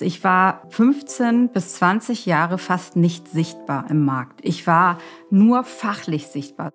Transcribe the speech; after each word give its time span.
Ich 0.00 0.24
war 0.24 0.62
15 0.70 1.48
bis 1.48 1.74
20 1.74 2.26
Jahre 2.26 2.58
fast 2.58 2.96
nicht 2.96 3.28
sichtbar 3.28 3.86
im 3.90 4.04
Markt. 4.04 4.40
Ich 4.42 4.66
war 4.66 4.98
nur 5.30 5.64
fachlich 5.64 6.28
sichtbar. 6.28 6.70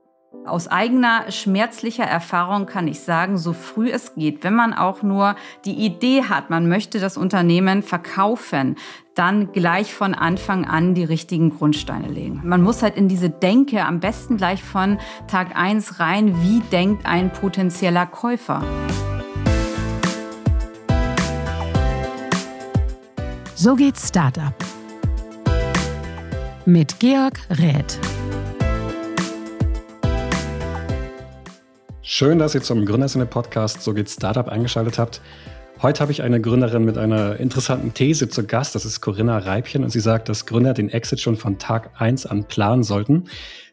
Aus 0.46 0.67
eigener 0.67 1.31
schmerzlicher 1.31 2.03
Erfahrung 2.03 2.67
kann 2.67 2.88
ich 2.88 2.99
sagen, 2.99 3.38
so 3.39 3.51
früh 3.51 3.89
es 3.89 4.13
geht, 4.13 4.43
wenn 4.43 4.53
man 4.53 4.73
auch 4.73 5.01
nur 5.01 5.35
die 5.65 5.73
Idee 5.73 6.23
hat, 6.23 6.51
man 6.51 6.69
möchte 6.69 6.99
das 6.99 7.17
Unternehmen 7.17 7.82
verkaufen, 7.82 8.75
dann 9.16 9.54
gleich 9.54 9.96
von 9.96 10.14
Anfang 10.14 10.66
an 10.66 10.94
die 10.94 11.04
richtigen 11.04 11.50
Grundsteine 11.50 12.10
legen. 12.10 12.42
Man 12.44 12.62
muss 12.62 12.84
halt 12.84 12.96
in 12.96 13.07
diese 13.07 13.32
Denke 13.32 13.84
am 13.84 14.00
besten 14.00 14.38
gleich 14.38 14.64
von 14.64 15.00
Tag 15.28 15.55
eins 15.55 16.00
rein, 16.00 16.36
wie 16.44 16.60
denkt 16.71 17.07
ein 17.07 17.34
potenzieller 17.34 18.05
Käufer. 18.05 18.62
So 23.65 23.75
geht 23.75 23.97
Startup. 23.97 24.54
Mit 26.68 27.00
Georg 27.00 27.39
Räth. 27.50 28.00
Schön, 32.03 32.38
dass 32.38 32.53
ihr 32.53 32.61
zum 32.61 32.86
Gründersinne 32.86 33.25
Podcast 33.25 33.81
So 33.81 33.95
geht 33.95 34.08
Startup 34.08 34.47
eingeschaltet 34.47 35.00
habt. 35.00 35.19
Heute 35.81 36.02
habe 36.02 36.11
ich 36.11 36.22
eine 36.22 36.39
Gründerin 36.39 36.86
mit 36.86 37.00
einer 37.00 37.38
interessanten 37.38 37.91
These 37.95 38.30
zu 38.30 38.45
Gast. 38.45 38.75
Das 38.75 38.86
ist 38.86 39.02
Corinna 39.02 39.39
Reibchen 39.39 39.83
und 39.83 39.89
sie 39.89 40.00
sagt, 40.00 40.30
dass 40.30 40.45
Gründer 40.45 40.75
den 40.75 40.89
Exit 40.89 41.19
schon 41.19 41.36
von 41.36 41.58
Tag 41.58 41.89
1 42.00 42.27
an 42.27 42.44
planen 42.44 42.83
sollten. 42.83 43.23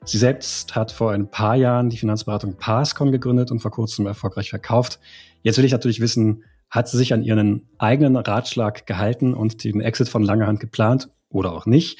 Sie 0.06 0.16
selbst 0.16 0.74
hat 0.74 0.90
vor 0.90 1.12
ein 1.12 1.28
paar 1.28 1.56
Jahren 1.56 1.90
die 1.90 1.98
Finanzberatung 1.98 2.54
Passcon 2.54 3.12
gegründet 3.12 3.50
und 3.50 3.58
vor 3.58 3.70
kurzem 3.70 4.06
erfolgreich 4.06 4.48
verkauft. 4.48 5.00
Jetzt 5.42 5.58
will 5.58 5.66
ich 5.66 5.72
natürlich 5.72 6.00
wissen, 6.00 6.44
hat 6.72 6.88
sie 6.88 6.96
sich 6.96 7.12
an 7.12 7.22
ihren 7.22 7.68
eigenen 7.76 8.16
Ratschlag 8.16 8.86
gehalten 8.86 9.34
und 9.34 9.62
den 9.62 9.82
Exit 9.82 10.08
von 10.08 10.22
langer 10.22 10.46
Hand 10.46 10.58
geplant 10.58 11.10
oder 11.28 11.52
auch 11.52 11.66
nicht? 11.66 11.98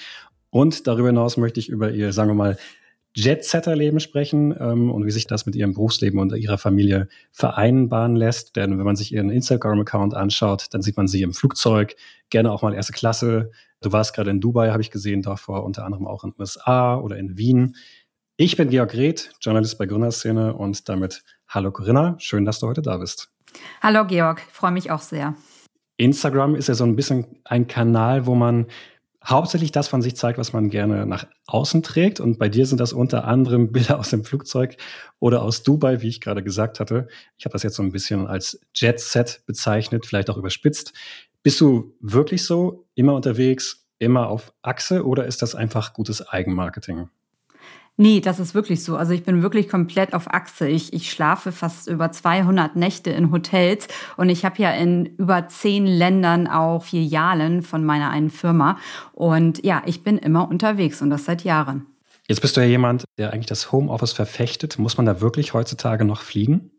Und 0.49 0.87
darüber 0.87 1.09
hinaus 1.09 1.37
möchte 1.37 1.61
ich 1.61 1.69
über 1.69 1.91
ihr, 1.91 2.13
sagen 2.15 2.31
wir 2.31 2.35
mal, 2.35 2.57
Jet-Setter-Leben 3.15 4.01
sprechen 4.01 4.57
ähm, 4.59 4.91
und 4.91 5.05
wie 5.05 5.11
sich 5.11 5.27
das 5.27 5.45
mit 5.45 5.55
ihrem 5.55 5.75
Berufsleben 5.75 6.19
und 6.19 6.35
ihrer 6.35 6.57
Familie 6.57 7.09
vereinbaren 7.31 8.17
lässt. 8.17 8.57
Denn 8.57 8.79
wenn 8.79 8.87
man 8.87 8.97
sich 8.97 9.13
ihren 9.13 9.29
Instagram-Account 9.29 10.15
anschaut, 10.15 10.69
dann 10.71 10.81
sieht 10.81 10.97
man 10.97 11.07
sie 11.07 11.21
im 11.21 11.35
Flugzeug, 11.35 11.95
gerne 12.31 12.51
auch 12.51 12.63
mal 12.63 12.73
erste 12.73 12.95
Klasse. 12.95 13.51
Du 13.83 13.93
warst 13.93 14.15
gerade 14.15 14.31
in 14.31 14.41
Dubai, 14.41 14.71
habe 14.71 14.81
ich 14.81 14.91
gesehen, 14.91 15.21
davor 15.21 15.65
unter 15.65 15.85
anderem 15.85 16.07
auch 16.07 16.25
in 16.25 16.31
den 16.31 16.41
USA 16.41 16.97
oder 16.97 17.19
in 17.19 17.37
Wien. 17.37 17.77
Ich 18.39 18.57
bin 18.57 18.71
Georg 18.71 18.95
Reth, 18.95 19.33
Journalist 19.43 19.77
bei 19.77 19.85
Gründerszene 19.85 20.55
und 20.55 20.89
damit 20.89 21.23
hallo 21.47 21.71
Corinna, 21.71 22.15
schön, 22.19 22.47
dass 22.47 22.61
du 22.61 22.69
heute 22.69 22.81
da 22.81 22.97
bist. 22.97 23.29
Hallo 23.81 24.07
Georg, 24.07 24.41
freue 24.53 24.73
mich 24.73 24.91
auch 24.91 25.01
sehr. 25.01 25.35
Instagram 25.97 26.55
ist 26.55 26.69
ja 26.69 26.75
so 26.75 26.85
ein 26.85 26.97
bisschen 26.97 27.27
ein 27.45 27.67
Kanal, 27.67 28.27
wo 28.27 28.35
man 28.35 28.67
hauptsächlich 29.25 29.73
das 29.73 29.89
von 29.89 30.03
sich 30.03 30.17
zeigt, 30.17 30.39
was 30.39 30.53
man 30.53 30.69
gerne 30.69 31.07
nach 31.07 31.27
außen 31.47 31.83
trägt. 31.83 32.21
Und 32.21 32.39
bei 32.39 32.49
dir 32.49 32.67
sind 32.67 32.79
das 32.79 32.93
unter 32.93 33.25
anderem 33.25 33.73
Bilder 33.73 33.99
aus 33.99 34.11
dem 34.11 34.25
Flugzeug 34.25 34.77
oder 35.21 35.43
aus 35.43 35.63
Dubai, 35.63 36.03
wie 36.03 36.09
ich 36.09 36.21
gerade 36.21 36.43
gesagt 36.43 36.81
hatte. 36.81 37.09
Ich 37.39 37.45
habe 37.45 37.53
das 37.53 37.63
jetzt 37.63 37.77
so 37.77 37.83
ein 37.83 37.93
bisschen 37.93 38.27
als 38.27 38.61
Jet 38.75 39.01
Set 39.01 39.43
bezeichnet, 39.47 40.07
vielleicht 40.07 40.31
auch 40.31 40.39
überspitzt. 40.39 40.93
Bist 41.43 41.61
du 41.61 41.95
wirklich 42.01 42.45
so 42.45 42.87
immer 42.95 43.15
unterwegs, 43.15 43.87
immer 43.99 44.29
auf 44.29 44.53
Achse 44.63 45.07
oder 45.07 45.27
ist 45.27 45.43
das 45.43 45.55
einfach 45.55 45.93
gutes 45.93 46.29
Eigenmarketing? 46.29 47.09
Nee, 47.99 48.21
das 48.21 48.41
ist 48.41 48.55
wirklich 48.55 48.83
so. 48.83 48.97
Also 48.97 49.13
ich 49.13 49.23
bin 49.23 49.43
wirklich 49.43 49.69
komplett 49.69 50.15
auf 50.15 50.33
Achse. 50.33 50.67
Ich, 50.67 50.93
ich 50.93 51.11
schlafe 51.11 51.53
fast 51.53 51.89
über 51.89 52.11
200 52.11 52.75
Nächte 52.75 53.11
in 53.11 53.31
Hotels 53.31 53.87
und 54.17 54.31
ich 54.31 54.45
habe 54.45 54.63
ja 54.63 54.71
in 54.73 55.07
über 55.17 55.49
zehn 55.49 55.87
Ländern 55.87 56.47
auch 56.47 56.85
Filialen 56.85 57.63
von 57.63 57.85
meiner 57.85 58.11
einen 58.11 58.31
Firma. 58.31 58.79
Und 59.13 59.65
ja, 59.65 59.83
ich 59.85 60.03
bin 60.03 60.17
immer 60.17 60.49
unterwegs 60.49 61.03
und 61.03 61.11
das 61.11 61.27
seit 61.27 61.45
Jahren. 61.45 61.87
Jetzt 62.29 62.41
bist 62.41 62.57
du 62.57 62.63
ja 62.63 62.67
jemand, 62.67 63.05
der 63.19 63.33
eigentlich 63.33 63.47
das 63.47 63.73
Homeoffice 63.73 64.13
verfechtet. 64.13 64.79
Muss 64.79 64.97
man 64.97 65.05
da 65.05 65.21
wirklich 65.21 65.53
heutzutage 65.53 66.05
noch 66.05 66.23
fliegen? 66.23 66.71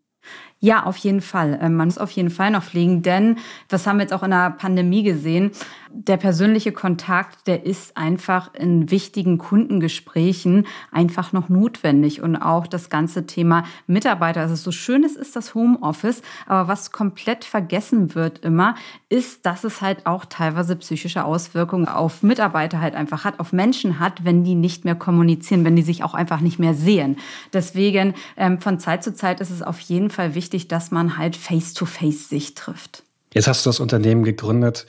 Ja, 0.63 0.85
auf 0.85 0.95
jeden 0.95 1.19
Fall. 1.19 1.59
Ähm, 1.61 1.75
man 1.75 1.89
muss 1.89 1.97
auf 1.97 2.11
jeden 2.11 2.29
Fall 2.29 2.49
noch 2.49 2.63
fliegen, 2.63 3.01
denn 3.01 3.35
das 3.67 3.85
haben 3.85 3.97
wir 3.97 4.03
jetzt 4.03 4.13
auch 4.13 4.23
in 4.23 4.31
der 4.31 4.51
Pandemie 4.51 5.03
gesehen. 5.03 5.51
Der 5.91 6.15
persönliche 6.15 6.71
Kontakt, 6.71 7.47
der 7.47 7.65
ist 7.65 7.97
einfach 7.97 8.53
in 8.53 8.89
wichtigen 8.89 9.37
Kundengesprächen 9.37 10.65
einfach 10.89 11.33
noch 11.33 11.49
notwendig 11.49 12.21
und 12.21 12.37
auch 12.37 12.65
das 12.65 12.89
ganze 12.89 13.27
Thema 13.27 13.65
Mitarbeiter. 13.87 14.39
Also 14.39 14.55
so 14.55 14.71
schön 14.71 15.03
es 15.03 15.17
ist 15.17 15.35
das 15.35 15.53
Homeoffice, 15.53 16.21
aber 16.47 16.69
was 16.69 16.91
komplett 16.91 17.43
vergessen 17.43 18.15
wird 18.15 18.39
immer, 18.39 18.75
ist, 19.09 19.45
dass 19.45 19.65
es 19.65 19.81
halt 19.81 20.05
auch 20.05 20.23
teilweise 20.23 20.77
psychische 20.77 21.25
Auswirkungen 21.25 21.89
auf 21.89 22.23
Mitarbeiter 22.23 22.79
halt 22.79 22.95
einfach 22.95 23.25
hat, 23.25 23.41
auf 23.41 23.51
Menschen 23.51 23.99
hat, 23.99 24.23
wenn 24.23 24.45
die 24.45 24.55
nicht 24.55 24.85
mehr 24.85 24.95
kommunizieren, 24.95 25.65
wenn 25.65 25.75
die 25.75 25.81
sich 25.81 26.05
auch 26.05 26.13
einfach 26.13 26.39
nicht 26.39 26.57
mehr 26.57 26.73
sehen. 26.73 27.17
Deswegen 27.51 28.13
ähm, 28.37 28.61
von 28.61 28.79
Zeit 28.79 29.03
zu 29.03 29.13
Zeit 29.13 29.41
ist 29.41 29.51
es 29.51 29.61
auf 29.61 29.81
jeden 29.81 30.09
Fall 30.09 30.35
wichtig, 30.35 30.52
wichtig, 30.53 30.67
dass 30.67 30.91
man 30.91 31.17
halt 31.17 31.35
face-to-face 31.35 32.25
-face 32.25 32.29
sich 32.29 32.53
trifft. 32.53 33.03
Jetzt 33.33 33.47
hast 33.47 33.65
du 33.65 33.69
das 33.69 33.79
Unternehmen 33.79 34.23
gegründet 34.23 34.85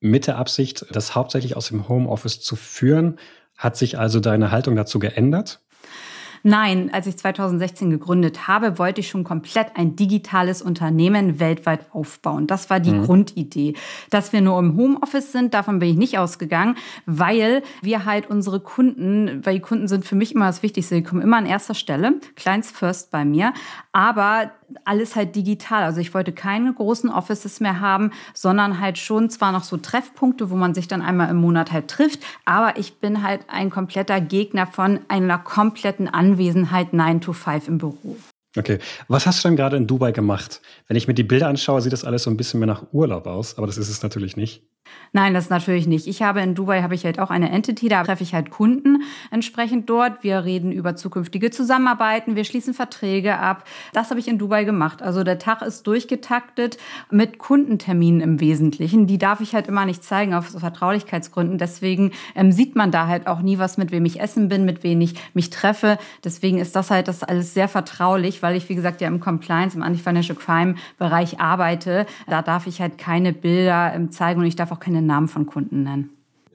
mit 0.00 0.26
der 0.26 0.38
Absicht, 0.38 0.86
das 0.90 1.14
hauptsächlich 1.14 1.56
aus 1.56 1.68
dem 1.68 1.88
Homeoffice 1.88 2.40
zu 2.40 2.56
führen. 2.56 3.18
Hat 3.56 3.76
sich 3.76 3.98
also 3.98 4.18
deine 4.18 4.50
Haltung 4.50 4.74
dazu 4.74 4.98
geändert? 4.98 5.60
Nein, 6.44 6.90
als 6.92 7.06
ich 7.06 7.16
2016 7.16 7.90
gegründet 7.90 8.48
habe, 8.48 8.78
wollte 8.78 9.00
ich 9.00 9.08
schon 9.08 9.22
komplett 9.22 9.76
ein 9.76 9.94
digitales 9.94 10.60
Unternehmen 10.60 11.38
weltweit 11.38 11.86
aufbauen. 11.92 12.48
Das 12.48 12.68
war 12.68 12.80
die 12.80 12.90
mhm. 12.90 13.04
Grundidee. 13.04 13.74
Dass 14.10 14.32
wir 14.32 14.40
nur 14.40 14.58
im 14.58 14.76
Homeoffice 14.76 15.30
sind, 15.30 15.54
davon 15.54 15.78
bin 15.78 15.90
ich 15.90 15.96
nicht 15.96 16.18
ausgegangen, 16.18 16.76
weil 17.06 17.62
wir 17.80 18.04
halt 18.04 18.28
unsere 18.28 18.58
Kunden, 18.58 19.44
weil 19.44 19.54
die 19.54 19.60
Kunden 19.60 19.86
sind 19.86 20.04
für 20.04 20.16
mich 20.16 20.34
immer 20.34 20.46
das 20.46 20.62
Wichtigste, 20.64 20.96
die 20.96 21.04
kommen 21.04 21.22
immer 21.22 21.36
an 21.36 21.46
erster 21.46 21.74
Stelle, 21.74 22.14
Clients 22.34 22.72
first 22.72 23.12
bei 23.12 23.24
mir, 23.24 23.52
aber 23.92 24.50
alles 24.84 25.16
halt 25.16 25.36
digital. 25.36 25.82
Also 25.84 26.00
ich 26.00 26.14
wollte 26.14 26.32
keine 26.32 26.72
großen 26.72 27.10
Offices 27.10 27.60
mehr 27.60 27.80
haben, 27.80 28.10
sondern 28.34 28.80
halt 28.80 28.98
schon 28.98 29.30
zwar 29.30 29.52
noch 29.52 29.64
so 29.64 29.76
Treffpunkte, 29.76 30.50
wo 30.50 30.56
man 30.56 30.74
sich 30.74 30.88
dann 30.88 31.02
einmal 31.02 31.30
im 31.30 31.36
Monat 31.36 31.72
halt 31.72 31.88
trifft, 31.88 32.20
aber 32.44 32.78
ich 32.78 32.98
bin 32.98 33.22
halt 33.22 33.42
ein 33.48 33.70
kompletter 33.70 34.20
Gegner 34.20 34.66
von 34.66 35.00
einer 35.08 35.38
kompletten 35.38 36.08
Anwesenheit 36.08 36.92
9 36.92 37.20
to 37.20 37.32
5 37.32 37.68
im 37.68 37.78
Büro. 37.78 38.16
Okay, 38.56 38.78
was 39.08 39.26
hast 39.26 39.42
du 39.42 39.48
denn 39.48 39.56
gerade 39.56 39.78
in 39.78 39.86
Dubai 39.86 40.12
gemacht? 40.12 40.60
Wenn 40.86 40.96
ich 40.96 41.08
mir 41.08 41.14
die 41.14 41.22
Bilder 41.22 41.48
anschaue, 41.48 41.80
sieht 41.80 41.94
das 41.94 42.04
alles 42.04 42.24
so 42.24 42.30
ein 42.30 42.36
bisschen 42.36 42.60
mehr 42.60 42.66
nach 42.66 42.84
Urlaub 42.92 43.26
aus, 43.26 43.56
aber 43.56 43.66
das 43.66 43.78
ist 43.78 43.88
es 43.88 44.02
natürlich 44.02 44.36
nicht. 44.36 44.62
Nein, 45.14 45.34
das 45.34 45.50
natürlich 45.50 45.86
nicht. 45.86 46.06
Ich 46.06 46.22
habe 46.22 46.40
in 46.40 46.54
Dubai 46.54 46.80
habe 46.80 46.94
ich 46.94 47.04
halt 47.04 47.18
auch 47.18 47.28
eine 47.28 47.50
Entity, 47.50 47.90
da 47.90 48.02
treffe 48.02 48.22
ich 48.22 48.32
halt 48.32 48.48
Kunden 48.48 49.02
entsprechend 49.30 49.90
dort. 49.90 50.24
Wir 50.24 50.44
reden 50.44 50.72
über 50.72 50.96
zukünftige 50.96 51.50
Zusammenarbeiten, 51.50 52.34
wir 52.34 52.44
schließen 52.44 52.72
Verträge 52.72 53.36
ab. 53.38 53.64
Das 53.92 54.08
habe 54.08 54.20
ich 54.20 54.28
in 54.28 54.38
Dubai 54.38 54.64
gemacht. 54.64 55.02
Also 55.02 55.22
der 55.22 55.38
Tag 55.38 55.60
ist 55.60 55.86
durchgetaktet 55.86 56.78
mit 57.10 57.36
Kundenterminen 57.36 58.22
im 58.22 58.40
Wesentlichen. 58.40 59.06
Die 59.06 59.18
darf 59.18 59.42
ich 59.42 59.54
halt 59.54 59.66
immer 59.66 59.84
nicht 59.84 60.02
zeigen 60.02 60.32
aus 60.32 60.56
Vertraulichkeitsgründen. 60.56 61.58
Deswegen 61.58 62.12
ähm, 62.34 62.50
sieht 62.50 62.74
man 62.74 62.90
da 62.90 63.06
halt 63.06 63.26
auch 63.26 63.42
nie 63.42 63.58
was, 63.58 63.76
mit 63.76 63.92
wem 63.92 64.06
ich 64.06 64.18
essen 64.18 64.48
bin, 64.48 64.64
mit 64.64 64.82
wem 64.82 65.02
ich 65.02 65.16
mich 65.34 65.50
treffe. 65.50 65.98
Deswegen 66.24 66.56
ist 66.56 66.74
das 66.74 66.90
halt 66.90 67.06
das 67.06 67.22
alles 67.22 67.52
sehr 67.52 67.68
vertraulich, 67.68 68.42
weil 68.42 68.56
ich, 68.56 68.70
wie 68.70 68.74
gesagt, 68.74 69.02
ja 69.02 69.08
im 69.08 69.20
Compliance, 69.20 69.76
im 69.76 69.82
Anti-Financial 69.82 70.38
Crime 70.38 70.76
Bereich 70.96 71.38
arbeite. 71.38 72.06
Da 72.28 72.40
darf 72.40 72.66
ich 72.66 72.80
halt 72.80 72.96
keine 72.96 73.34
Bilder 73.34 73.92
ähm, 73.94 74.10
zeigen 74.10 74.40
und 74.40 74.46
ich 74.46 74.56
darf 74.56 74.72
auch 74.72 74.80
keine 74.80 75.01
Namen 75.06 75.28
von 75.28 75.46
Kunden 75.46 75.82
nennen. 75.82 76.10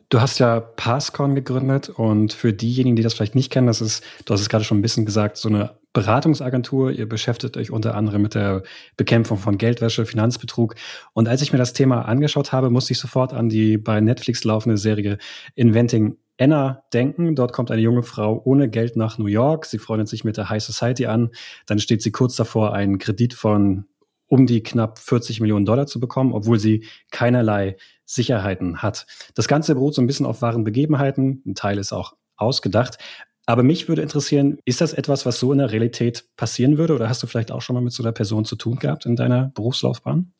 Du 0.09 0.22
hast 0.22 0.40
ja 0.40 0.62
Passcon 0.62 1.35
gegründet 1.35 1.90
und 1.90 2.31
für 2.31 2.53
diejenigen, 2.53 2.96
die 2.96 3.03
das 3.03 3.13
vielleicht 3.13 3.35
nicht 3.35 3.52
kennen, 3.52 3.68
das 3.68 3.81
ist, 3.81 4.06
du 4.24 4.34
hast 4.34 4.40
es 4.40 4.47
gerade 4.47 4.63
schon 4.63 4.78
ein 4.78 4.81
bisschen 4.81 5.06
gesagt, 5.06 5.35
so 5.35 5.50
eine 5.50 5.78
Beratungsagentur. 5.91 6.91
Ihr 6.91 7.09
beschäftigt 7.09 7.58
euch 7.58 7.72
unter 7.72 7.94
anderem 7.96 8.22
mit 8.22 8.34
der 8.34 8.63
Bekämpfung 8.96 9.38
von 9.38 9.58
Geldwäsche, 9.58 10.06
Finanzbetrug. 10.06 10.75
Und 11.13 11.28
als 11.28 11.41
ich 11.41 11.52
mir 11.52 11.58
das 11.58 11.74
Thema 11.74 12.03
angeschaut 12.03 12.53
habe, 12.53 12.69
musste 12.69 12.94
ich 12.94 13.00
sofort 13.00 13.34
an 13.34 13.49
die 13.49 13.78
bei 13.78 13.99
Netflix 13.99 14.46
laufende 14.46 14.78
Serie 14.78 15.17
Inventing 15.55 16.16
Anna 16.40 16.84
denken. 16.93 17.35
Dort 17.35 17.52
kommt 17.52 17.72
eine 17.72 17.82
junge 17.82 18.03
Frau 18.03 18.41
ohne 18.46 18.70
Geld 18.70 18.96
nach 18.96 19.17
New 19.17 19.26
York. 19.26 19.66
Sie 19.66 19.79
freundet 19.79 20.08
sich 20.08 20.23
mit 20.23 20.38
der 20.38 20.50
High 20.50 20.64
Society 20.64 21.08
an. 21.08 21.32
Dann 21.66 21.79
steht 21.79 22.02
sie 22.02 22.11
kurz 22.11 22.35
davor, 22.35 22.73
einen 22.73 22.97
Kredit 22.97 23.34
von 23.34 23.85
um 24.28 24.46
die 24.46 24.62
knapp 24.62 25.00
40 25.00 25.40
Millionen 25.40 25.66
Dollar 25.66 25.88
zu 25.88 26.00
bekommen, 26.00 26.34
obwohl 26.34 26.59
sie 26.59 26.85
keinerlei 27.12 27.78
Sicherheiten 28.06 28.82
hat. 28.82 29.06
Das 29.35 29.47
Ganze 29.47 29.76
beruht 29.76 29.96
so 29.96 30.02
ein 30.02 30.08
bisschen 30.08 30.26
auf 30.26 30.41
wahren 30.41 30.64
Begebenheiten. 30.64 31.41
Ein 31.46 31.56
Teil 31.56 31.78
ist 31.78 31.91
auch 31.91 32.14
ausgedacht. 32.35 32.97
Aber 33.46 33.64
mich 33.64 33.88
würde 33.88 34.02
interessieren, 34.02 34.58
ist 34.66 34.82
das 34.82 34.94
etwas, 34.94 35.26
was 35.26 35.40
so 35.40 35.53
in 35.53 35.59
der 35.59 35.72
Realität 35.72 36.26
passieren 36.35 36.78
würde? 36.78 36.94
Oder 36.94 37.08
hast 37.08 37.24
du 37.24 37.28
vielleicht 37.28 37.52
auch 37.52 37.62
schon 37.62 37.76
mal 37.76 37.82
mit 37.82 37.94
so 37.94 38.03
einer 38.03 38.12
Person 38.12 38.44
zu 38.44 38.58
tun 38.58 38.78
gehabt 38.78 39.06
in 39.06 39.16
deiner 39.16 39.52
Berufslaufbahn? 39.56 40.34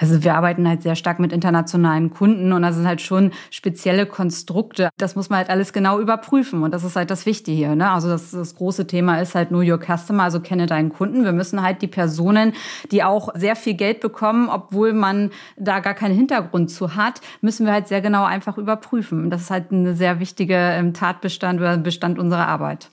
Also 0.00 0.22
wir 0.22 0.36
arbeiten 0.36 0.68
halt 0.68 0.82
sehr 0.82 0.94
stark 0.94 1.18
mit 1.18 1.32
internationalen 1.32 2.10
Kunden 2.10 2.52
und 2.52 2.62
das 2.62 2.76
sind 2.76 2.86
halt 2.86 3.00
schon 3.00 3.32
spezielle 3.50 4.06
Konstrukte. 4.06 4.90
Das 4.96 5.16
muss 5.16 5.28
man 5.28 5.38
halt 5.38 5.50
alles 5.50 5.72
genau 5.72 5.98
überprüfen 5.98 6.62
und 6.62 6.72
das 6.72 6.84
ist 6.84 6.94
halt 6.94 7.10
das 7.10 7.26
Wichtige 7.26 7.56
hier. 7.56 7.74
Ne? 7.74 7.90
Also 7.90 8.08
das, 8.08 8.30
das 8.30 8.54
große 8.54 8.86
Thema 8.86 9.20
ist 9.20 9.34
halt 9.34 9.48
Know 9.48 9.60
Your 9.60 9.80
Customer, 9.80 10.22
also 10.22 10.40
kenne 10.40 10.66
deinen 10.66 10.90
Kunden. 10.90 11.24
Wir 11.24 11.32
müssen 11.32 11.62
halt 11.62 11.82
die 11.82 11.88
Personen, 11.88 12.52
die 12.92 13.02
auch 13.02 13.34
sehr 13.34 13.56
viel 13.56 13.74
Geld 13.74 14.00
bekommen, 14.00 14.48
obwohl 14.48 14.92
man 14.92 15.30
da 15.56 15.80
gar 15.80 15.94
keinen 15.94 16.14
Hintergrund 16.14 16.70
zu 16.70 16.94
hat, 16.94 17.20
müssen 17.40 17.66
wir 17.66 17.72
halt 17.72 17.88
sehr 17.88 18.00
genau 18.00 18.24
einfach 18.24 18.56
überprüfen. 18.56 19.30
Das 19.30 19.42
ist 19.42 19.50
halt 19.50 19.72
ein 19.72 19.96
sehr 19.96 20.20
wichtiger 20.20 20.74
ähm, 20.74 20.94
Tatbestand 20.94 21.58
oder 21.58 21.76
Bestand 21.76 22.20
unserer 22.20 22.46
Arbeit. 22.46 22.90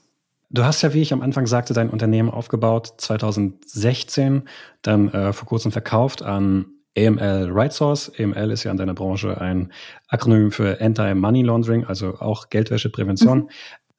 Du 0.49 0.63
hast 0.63 0.81
ja, 0.81 0.93
wie 0.93 1.01
ich 1.01 1.13
am 1.13 1.21
Anfang 1.21 1.47
sagte, 1.47 1.73
dein 1.73 1.89
Unternehmen 1.89 2.29
aufgebaut 2.29 2.93
2016, 2.97 4.43
dann 4.81 5.09
äh, 5.09 5.33
vor 5.33 5.47
kurzem 5.47 5.71
verkauft 5.71 6.23
an 6.23 6.65
AML 6.97 7.49
Right 7.51 7.73
Source. 7.73 8.11
AML 8.17 8.51
ist 8.51 8.63
ja 8.63 8.71
in 8.71 8.77
deiner 8.77 8.93
Branche 8.93 9.39
ein 9.39 9.71
Akronym 10.07 10.51
für 10.51 10.79
Anti-Money 10.79 11.43
Laundering, 11.43 11.85
also 11.85 12.15
auch 12.19 12.49
Geldwäscheprävention. 12.49 13.39
Mhm. 13.39 13.49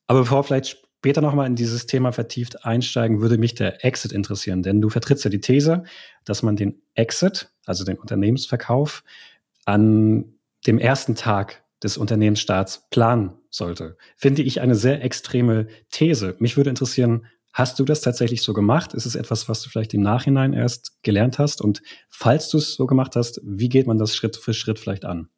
Aber 0.07 0.21
bevor 0.21 0.39
wir 0.39 0.45
vielleicht 0.45 0.79
später 0.99 1.21
nochmal 1.21 1.47
in 1.47 1.57
dieses 1.57 1.87
Thema 1.87 2.13
vertieft 2.13 2.65
einsteigen, 2.65 3.21
würde 3.21 3.39
mich 3.39 3.55
der 3.55 3.85
Exit 3.85 4.13
interessieren, 4.13 4.63
denn 4.63 4.81
du 4.81 4.89
vertrittst 4.89 5.25
ja 5.25 5.31
die 5.31 5.41
These, 5.41 5.85
dass 6.25 6.43
man 6.43 6.57
den 6.57 6.83
Exit, 6.95 7.51
also 7.65 7.85
den 7.85 7.99
Unternehmensverkauf, 7.99 9.05
an 9.67 10.35
dem 10.67 10.79
ersten 10.79 11.15
Tag 11.15 11.63
des 11.83 11.97
Unternehmensstarts 11.97 12.89
planen 12.91 13.35
sollte. 13.51 13.97
Finde 14.17 14.43
ich 14.43 14.61
eine 14.61 14.75
sehr 14.75 15.05
extreme 15.05 15.69
These. 15.91 16.35
Mich 16.39 16.57
würde 16.57 16.71
interessieren, 16.71 17.27
Hast 17.57 17.79
du 17.79 17.87
das 17.87 18.03
tatsächlich 18.03 18.43
so 18.43 18.53
gemacht? 18.53 18.93
Ist 18.93 19.07
es 19.07 19.15
etwas, 19.15 19.49
was 19.49 19.63
du 19.63 19.71
vielleicht 19.71 19.95
im 19.95 20.03
Nachhinein 20.03 20.53
erst 20.53 21.03
gelernt 21.03 21.39
hast? 21.39 21.63
Und 21.63 21.81
falls 22.11 22.51
du 22.51 22.59
es 22.59 22.75
so 22.75 22.87
gemacht 22.87 23.17
hast, 23.17 23.41
wie 23.43 23.71
geht 23.71 23.87
man 23.87 23.97
das 23.97 24.15
Schritt 24.15 24.37
für 24.37 24.53
Schritt 24.53 24.79
vielleicht 24.79 25.07
an? 25.07 25.31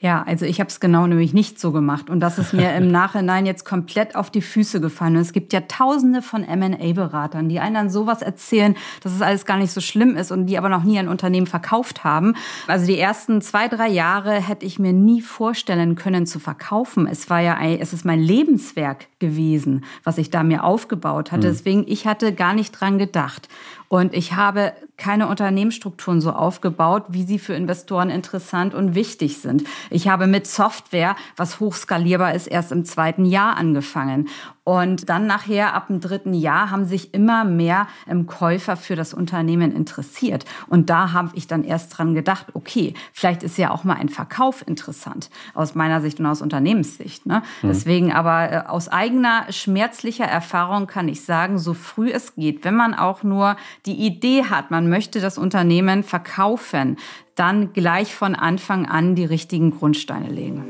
Ja, 0.00 0.22
also 0.22 0.44
ich 0.44 0.60
habe 0.60 0.68
es 0.68 0.78
genau 0.78 1.08
nämlich 1.08 1.34
nicht 1.34 1.58
so 1.58 1.72
gemacht. 1.72 2.08
Und 2.08 2.20
das 2.20 2.38
ist 2.38 2.52
mir 2.52 2.72
im 2.76 2.88
Nachhinein 2.92 3.46
jetzt 3.46 3.64
komplett 3.64 4.14
auf 4.14 4.30
die 4.30 4.42
Füße 4.42 4.80
gefallen. 4.80 5.16
Und 5.16 5.22
es 5.22 5.32
gibt 5.32 5.52
ja 5.52 5.62
tausende 5.62 6.22
von 6.22 6.42
MA-Beratern, 6.42 7.48
die 7.48 7.58
einen 7.58 7.74
dann 7.74 7.90
sowas 7.90 8.22
erzählen, 8.22 8.76
dass 9.02 9.12
es 9.12 9.22
alles 9.22 9.44
gar 9.44 9.56
nicht 9.56 9.72
so 9.72 9.80
schlimm 9.80 10.16
ist 10.16 10.30
und 10.30 10.46
die 10.46 10.56
aber 10.56 10.68
noch 10.68 10.84
nie 10.84 11.00
ein 11.00 11.08
Unternehmen 11.08 11.48
verkauft 11.48 12.04
haben. 12.04 12.34
Also 12.68 12.86
die 12.86 12.96
ersten 12.96 13.42
zwei, 13.42 13.66
drei 13.66 13.88
Jahre 13.88 14.34
hätte 14.34 14.64
ich 14.66 14.78
mir 14.78 14.92
nie 14.92 15.20
vorstellen 15.20 15.96
können 15.96 16.26
zu 16.26 16.38
verkaufen. 16.38 17.08
Es 17.08 17.28
war 17.28 17.40
ja, 17.40 17.60
es 17.60 17.92
ist 17.92 18.04
mein 18.04 18.20
Lebenswerk 18.20 19.06
gewesen, 19.18 19.84
was 20.04 20.16
ich 20.16 20.30
da 20.30 20.44
mir 20.44 20.62
aufgebaut 20.62 21.32
hatte. 21.32 21.48
Mhm. 21.48 21.52
Deswegen, 21.52 21.84
ich 21.88 22.06
hatte 22.06 22.32
gar 22.32 22.54
nicht 22.54 22.70
dran 22.70 22.98
gedacht. 22.98 23.48
Und 23.88 24.12
ich 24.12 24.34
habe 24.34 24.74
keine 24.98 25.28
Unternehmensstrukturen 25.28 26.20
so 26.20 26.32
aufgebaut, 26.32 27.04
wie 27.08 27.24
sie 27.24 27.38
für 27.38 27.54
Investoren 27.54 28.10
interessant 28.10 28.74
und 28.74 28.94
wichtig 28.94 29.38
sind. 29.38 29.64
Ich 29.90 30.08
habe 30.08 30.26
mit 30.26 30.46
Software, 30.46 31.16
was 31.36 31.58
hochskalierbar 31.58 32.34
ist, 32.34 32.46
erst 32.48 32.70
im 32.70 32.84
zweiten 32.84 33.24
Jahr 33.24 33.56
angefangen. 33.56 34.28
Und 34.68 35.08
dann 35.08 35.26
nachher 35.26 35.72
ab 35.72 35.86
dem 35.86 35.98
dritten 35.98 36.34
Jahr 36.34 36.70
haben 36.70 36.84
sich 36.84 37.14
immer 37.14 37.46
mehr 37.46 37.88
ähm, 38.06 38.26
Käufer 38.26 38.76
für 38.76 38.96
das 38.96 39.14
Unternehmen 39.14 39.74
interessiert. 39.74 40.44
Und 40.66 40.90
da 40.90 41.14
habe 41.14 41.30
ich 41.32 41.46
dann 41.46 41.64
erst 41.64 41.96
dran 41.96 42.12
gedacht, 42.12 42.48
okay, 42.52 42.92
vielleicht 43.14 43.42
ist 43.42 43.56
ja 43.56 43.70
auch 43.70 43.84
mal 43.84 43.94
ein 43.94 44.10
Verkauf 44.10 44.62
interessant 44.68 45.30
aus 45.54 45.74
meiner 45.74 46.02
Sicht 46.02 46.20
und 46.20 46.26
aus 46.26 46.42
Unternehmenssicht. 46.42 47.24
Ne? 47.24 47.42
Mhm. 47.62 47.68
Deswegen 47.68 48.12
aber 48.12 48.52
äh, 48.52 48.62
aus 48.66 48.88
eigener 48.88 49.50
schmerzlicher 49.50 50.26
Erfahrung 50.26 50.86
kann 50.86 51.08
ich 51.08 51.24
sagen, 51.24 51.58
so 51.58 51.72
früh 51.72 52.10
es 52.10 52.34
geht, 52.34 52.62
wenn 52.66 52.76
man 52.76 52.92
auch 52.92 53.22
nur 53.22 53.56
die 53.86 53.94
Idee 53.94 54.44
hat, 54.50 54.70
man 54.70 54.90
möchte 54.90 55.22
das 55.22 55.38
Unternehmen 55.38 56.02
verkaufen, 56.02 56.98
dann 57.36 57.72
gleich 57.72 58.14
von 58.14 58.34
Anfang 58.34 58.84
an 58.84 59.14
die 59.14 59.24
richtigen 59.24 59.70
Grundsteine 59.70 60.28
legen. 60.28 60.66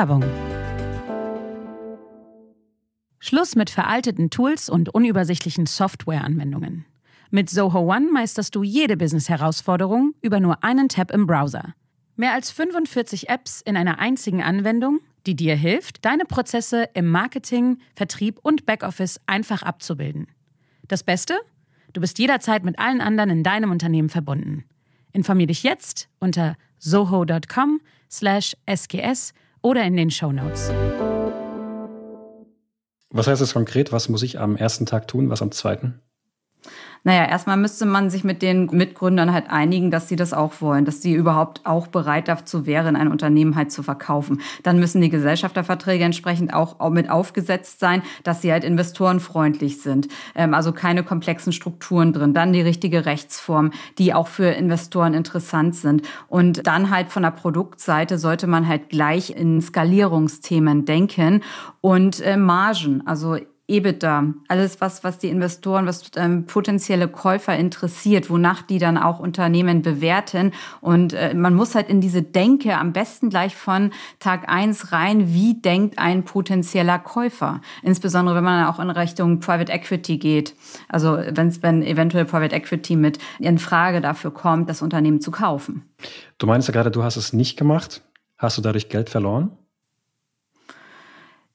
Werbung. 0.00 0.24
Schluss 3.18 3.54
mit 3.54 3.68
veralteten 3.68 4.30
Tools 4.30 4.70
und 4.70 4.94
unübersichtlichen 4.94 5.66
Softwareanwendungen. 5.66 6.86
Mit 7.28 7.50
Zoho 7.50 7.80
One 7.80 8.10
meisterst 8.10 8.54
du 8.54 8.62
jede 8.62 8.96
Business-Herausforderung 8.96 10.14
über 10.22 10.40
nur 10.40 10.64
einen 10.64 10.88
Tab 10.88 11.10
im 11.10 11.26
Browser. 11.26 11.74
Mehr 12.16 12.32
als 12.32 12.50
45 12.50 13.28
Apps 13.28 13.60
in 13.60 13.76
einer 13.76 13.98
einzigen 13.98 14.42
Anwendung, 14.42 15.00
die 15.26 15.36
dir 15.36 15.54
hilft, 15.54 16.02
deine 16.06 16.24
Prozesse 16.24 16.88
im 16.94 17.06
Marketing, 17.06 17.76
Vertrieb 17.94 18.38
und 18.40 18.64
Backoffice 18.64 19.20
einfach 19.26 19.62
abzubilden. 19.62 20.28
Das 20.88 21.02
Beste? 21.02 21.38
Du 21.92 22.00
bist 22.00 22.18
jederzeit 22.18 22.64
mit 22.64 22.78
allen 22.78 23.02
anderen 23.02 23.28
in 23.28 23.42
deinem 23.42 23.70
Unternehmen 23.70 24.08
verbunden. 24.08 24.64
Informier 25.12 25.48
dich 25.48 25.62
jetzt 25.62 26.08
unter 26.20 26.56
soho.com/sgs 26.78 29.34
oder 29.62 29.84
in 29.84 29.96
den 29.96 30.10
Show 30.10 30.32
Notes. 30.32 30.70
Was 33.10 33.26
heißt 33.26 33.40
das 33.40 33.54
konkret? 33.54 33.92
Was 33.92 34.08
muss 34.08 34.22
ich 34.22 34.38
am 34.38 34.56
ersten 34.56 34.86
Tag 34.86 35.08
tun, 35.08 35.30
was 35.30 35.42
am 35.42 35.50
zweiten? 35.50 36.00
Naja, 37.02 37.24
erstmal 37.24 37.56
müsste 37.56 37.86
man 37.86 38.10
sich 38.10 38.24
mit 38.24 38.42
den 38.42 38.66
Mitgründern 38.66 39.32
halt 39.32 39.48
einigen, 39.48 39.90
dass 39.90 40.08
sie 40.08 40.16
das 40.16 40.34
auch 40.34 40.60
wollen, 40.60 40.84
dass 40.84 41.00
sie 41.00 41.14
überhaupt 41.14 41.64
auch 41.64 41.86
bereit 41.86 42.28
dazu 42.28 42.66
wären, 42.66 42.94
ein 42.94 43.08
Unternehmen 43.08 43.56
halt 43.56 43.72
zu 43.72 43.82
verkaufen. 43.82 44.40
Dann 44.62 44.78
müssen 44.78 45.00
die 45.00 45.08
Gesellschafterverträge 45.08 46.04
entsprechend 46.04 46.52
auch 46.52 46.90
mit 46.90 47.08
aufgesetzt 47.08 47.80
sein, 47.80 48.02
dass 48.22 48.42
sie 48.42 48.52
halt 48.52 48.64
investorenfreundlich 48.64 49.80
sind. 49.80 50.08
Ähm, 50.34 50.52
also 50.52 50.72
keine 50.72 51.02
komplexen 51.02 51.52
Strukturen 51.52 52.12
drin. 52.12 52.34
Dann 52.34 52.52
die 52.52 52.60
richtige 52.60 53.06
Rechtsform, 53.06 53.70
die 53.98 54.12
auch 54.12 54.28
für 54.28 54.50
Investoren 54.50 55.14
interessant 55.14 55.76
sind. 55.76 56.02
Und 56.28 56.66
dann 56.66 56.90
halt 56.90 57.10
von 57.10 57.22
der 57.22 57.30
Produktseite 57.30 58.18
sollte 58.18 58.46
man 58.46 58.68
halt 58.68 58.90
gleich 58.90 59.30
in 59.30 59.62
Skalierungsthemen 59.62 60.84
denken 60.84 61.42
und 61.80 62.20
äh, 62.20 62.36
Margen. 62.36 63.06
Also 63.06 63.38
EBITDA, 63.70 64.34
alles 64.48 64.80
was, 64.80 65.04
was 65.04 65.18
die 65.18 65.28
Investoren, 65.28 65.86
was 65.86 66.10
ähm, 66.16 66.46
potenzielle 66.46 67.08
Käufer 67.08 67.56
interessiert, 67.56 68.28
wonach 68.28 68.62
die 68.62 68.78
dann 68.78 68.98
auch 68.98 69.20
Unternehmen 69.20 69.82
bewerten. 69.82 70.52
Und 70.80 71.12
äh, 71.12 71.34
man 71.34 71.54
muss 71.54 71.74
halt 71.74 71.88
in 71.88 72.00
diese 72.00 72.22
Denke 72.22 72.76
am 72.76 72.92
besten 72.92 73.30
gleich 73.30 73.54
von 73.54 73.92
Tag 74.18 74.48
eins 74.48 74.92
rein, 74.92 75.32
wie 75.32 75.60
denkt 75.60 75.98
ein 75.98 76.24
potenzieller 76.24 76.98
Käufer? 76.98 77.60
Insbesondere 77.82 78.36
wenn 78.36 78.44
man 78.44 78.66
auch 78.66 78.80
in 78.80 78.90
Richtung 78.90 79.40
Private 79.40 79.72
Equity 79.72 80.18
geht. 80.18 80.54
Also 80.88 81.18
wenn's, 81.30 81.62
wenn 81.62 81.82
eventuell 81.82 82.24
Private 82.24 82.54
Equity 82.54 82.96
mit 82.96 83.18
in 83.38 83.58
Frage 83.58 84.00
dafür 84.00 84.32
kommt, 84.32 84.68
das 84.68 84.82
Unternehmen 84.82 85.20
zu 85.20 85.30
kaufen. 85.30 85.84
Du 86.38 86.46
meinst 86.46 86.68
ja 86.68 86.72
gerade, 86.72 86.90
du 86.90 87.02
hast 87.02 87.16
es 87.16 87.32
nicht 87.32 87.56
gemacht. 87.56 88.02
Hast 88.36 88.56
du 88.56 88.62
dadurch 88.62 88.88
Geld 88.88 89.10
verloren? 89.10 89.52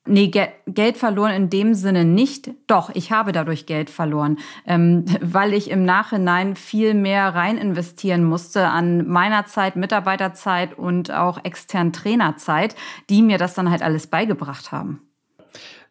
Nee, 0.07 0.27
Ge 0.27 0.49
Geld 0.67 0.97
verloren 0.97 1.33
in 1.33 1.49
dem 1.49 1.73
Sinne 1.73 2.05
nicht. 2.05 2.51
Doch, 2.67 2.91
ich 2.93 3.11
habe 3.11 3.31
dadurch 3.31 3.65
Geld 3.65 3.89
verloren, 3.89 4.37
ähm, 4.67 5.05
weil 5.21 5.53
ich 5.53 5.71
im 5.71 5.83
Nachhinein 5.83 6.55
viel 6.55 6.93
mehr 6.93 7.33
rein 7.33 7.57
investieren 7.57 8.23
musste 8.23 8.67
an 8.67 9.07
meiner 9.07 9.45
Zeit, 9.47 9.75
Mitarbeiterzeit 9.75 10.77
und 10.77 11.11
auch 11.11 11.43
extern 11.43 11.91
Trainerzeit, 11.91 12.75
die 13.09 13.23
mir 13.23 13.39
das 13.39 13.55
dann 13.55 13.71
halt 13.71 13.81
alles 13.81 14.05
beigebracht 14.07 14.71
haben. 14.71 15.01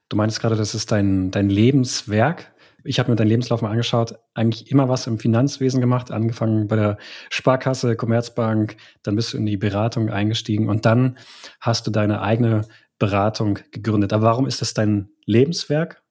Du 0.08 0.16
meinst 0.16 0.40
gerade, 0.40 0.54
das 0.54 0.74
ist 0.74 0.92
dein, 0.92 1.32
dein 1.32 1.50
Lebenswerk. 1.50 2.52
Ich 2.86 2.98
habe 2.98 3.10
mir 3.10 3.16
deinen 3.16 3.28
Lebenslauf 3.28 3.62
mal 3.62 3.70
angeschaut, 3.70 4.14
eigentlich 4.34 4.70
immer 4.70 4.90
was 4.90 5.06
im 5.06 5.18
Finanzwesen 5.18 5.80
gemacht, 5.80 6.10
angefangen 6.10 6.68
bei 6.68 6.76
der 6.76 6.98
Sparkasse, 7.30 7.96
Commerzbank, 7.96 8.76
dann 9.02 9.16
bist 9.16 9.32
du 9.32 9.38
in 9.38 9.46
die 9.46 9.56
Beratung 9.56 10.10
eingestiegen 10.10 10.68
und 10.68 10.84
dann 10.84 11.16
hast 11.60 11.86
du 11.86 11.90
deine 11.90 12.20
eigene 12.20 12.66
Beratung 13.04 13.58
gegründet. 13.70 14.14
Aber 14.14 14.24
warum 14.24 14.46
ist 14.46 14.62
das 14.62 14.72
dein 14.72 15.10
Lebenswerk? 15.26 16.02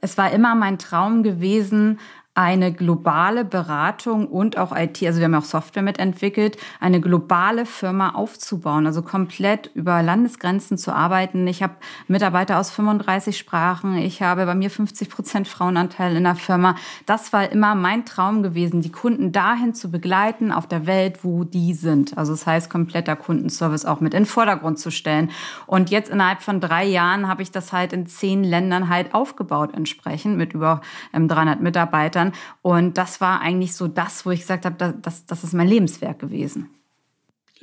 Es 0.00 0.16
war 0.16 0.30
immer 0.30 0.54
mein 0.54 0.78
Traum 0.78 1.22
gewesen, 1.22 1.98
eine 2.38 2.72
globale 2.72 3.44
Beratung 3.44 4.28
und 4.28 4.58
auch 4.58 4.70
IT, 4.70 5.02
also 5.02 5.18
wir 5.18 5.24
haben 5.24 5.34
auch 5.34 5.44
Software 5.44 5.82
mitentwickelt, 5.82 6.56
eine 6.78 7.00
globale 7.00 7.66
Firma 7.66 8.10
aufzubauen, 8.10 8.86
also 8.86 9.02
komplett 9.02 9.72
über 9.74 10.04
Landesgrenzen 10.04 10.78
zu 10.78 10.92
arbeiten. 10.92 11.48
Ich 11.48 11.64
habe 11.64 11.74
Mitarbeiter 12.06 12.60
aus 12.60 12.70
35 12.70 13.36
Sprachen, 13.36 13.96
ich 13.96 14.22
habe 14.22 14.46
bei 14.46 14.54
mir 14.54 14.70
50 14.70 15.10
Prozent 15.10 15.48
Frauenanteil 15.48 16.14
in 16.14 16.22
der 16.22 16.36
Firma. 16.36 16.76
Das 17.06 17.32
war 17.32 17.50
immer 17.50 17.74
mein 17.74 18.04
Traum 18.04 18.44
gewesen, 18.44 18.82
die 18.82 18.92
Kunden 18.92 19.32
dahin 19.32 19.74
zu 19.74 19.90
begleiten 19.90 20.52
auf 20.52 20.68
der 20.68 20.86
Welt, 20.86 21.24
wo 21.24 21.42
die 21.42 21.74
sind. 21.74 22.16
Also 22.16 22.34
das 22.34 22.46
heißt, 22.46 22.70
kompletter 22.70 23.16
Kundenservice 23.16 23.84
auch 23.84 23.98
mit 23.98 24.14
in 24.14 24.20
den 24.20 24.26
Vordergrund 24.26 24.78
zu 24.78 24.92
stellen. 24.92 25.32
Und 25.66 25.90
jetzt 25.90 26.08
innerhalb 26.08 26.42
von 26.42 26.60
drei 26.60 26.84
Jahren 26.84 27.26
habe 27.26 27.42
ich 27.42 27.50
das 27.50 27.72
halt 27.72 27.92
in 27.92 28.06
zehn 28.06 28.44
Ländern 28.44 28.88
halt 28.88 29.12
aufgebaut 29.12 29.70
entsprechend 29.74 30.36
mit 30.36 30.52
über 30.52 30.82
300 31.12 31.56
ähm, 31.56 31.62
Mitarbeitern. 31.64 32.27
Jahren. 32.28 32.32
Und 32.62 32.98
das 32.98 33.20
war 33.20 33.40
eigentlich 33.40 33.74
so 33.74 33.88
das, 33.88 34.24
wo 34.24 34.30
ich 34.30 34.40
gesagt 34.40 34.64
habe, 34.64 34.94
das, 35.00 35.26
das 35.26 35.44
ist 35.44 35.52
mein 35.52 35.68
Lebenswerk 35.68 36.18
gewesen. 36.18 36.70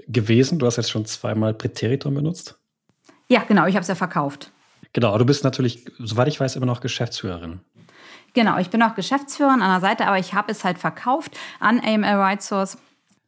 Gewesen? 0.08 0.60
Du 0.60 0.66
hast 0.66 0.78
jetzt 0.78 0.92
schon 0.92 1.06
zweimal 1.06 1.54
Präteritum 1.54 2.16
benutzt? 2.16 2.58
Ja, 3.28 3.44
genau, 3.48 3.66
ich 3.66 3.76
habe 3.76 3.82
es 3.82 3.88
ja 3.88 3.96
verkauft. 3.96 4.52
Genau, 4.94 5.18
du 5.18 5.26
bist 5.26 5.44
natürlich, 5.44 5.86
soweit 6.00 6.28
ich 6.28 6.40
weiß, 6.40 6.56
immer 6.56 6.66
noch 6.66 6.82
Geschäftsführerin. 6.82 7.62
Genau, 8.34 8.58
ich 8.58 8.70
bin 8.70 8.82
auch 8.82 8.96
Geschäftsführerin 8.96 9.62
an 9.62 9.82
der 9.82 9.90
Seite, 9.90 10.08
aber 10.08 10.20
ich 10.20 10.34
habe 10.34 10.52
es 10.52 10.64
halt 10.64 10.78
verkauft 10.78 11.38
an 11.60 11.80
AML 11.80 12.16
Right 12.16 12.42
Source. 12.42 12.78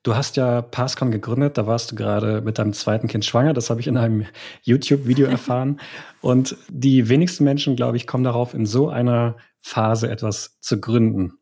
Du 0.04 0.16
hast 0.16 0.38
ja 0.38 0.62
Passcon 0.62 1.12
gegründet, 1.12 1.58
da 1.58 1.68
warst 1.68 1.92
du 1.92 1.96
gerade 1.96 2.42
mit 2.42 2.60
deinem 2.60 2.74
zweiten 2.74 3.08
Kind 3.08 3.26
schwanger, 3.26 3.54
das 3.54 3.70
habe 3.70 3.80
ich 3.80 3.88
in 3.88 3.98
einem 3.98 4.26
YouTube-Video 4.64 5.28
erfahren. 5.28 5.80
Und 6.22 6.56
die 6.70 7.10
wenigsten 7.10 7.44
Menschen, 7.44 7.76
glaube 7.76 7.98
ich, 7.98 8.08
kommen 8.08 8.24
darauf, 8.24 8.54
in 8.54 8.66
so 8.66 8.90
einer 8.90 9.36
Phase 9.68 10.10
etwas 10.10 10.60
zu 10.62 10.80
gründen. 10.80 11.40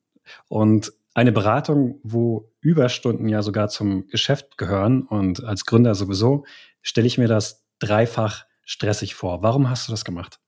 Und 0.48 0.91
eine 1.13 1.32
Beratung, 1.32 2.00
wo 2.03 2.51
Überstunden 2.60 3.29
ja 3.29 3.41
sogar 3.41 3.70
zum 3.70 4.08
Geschäft 4.08 4.58
gehören 4.58 5.03
und 5.03 5.44
als 5.44 5.65
Gründer 5.65 5.96
sowieso, 5.96 6.46
stelle 6.82 7.08
ich 7.08 7.17
mir 7.17 7.27
das 7.27 7.65
dreifach 7.79 8.46
stressig 8.63 9.15
vor. 9.15 9.44
Warum 9.44 9.70
hast 9.70 9.88
du 9.88 9.91
das 9.91 10.03
gemacht? 10.03 10.39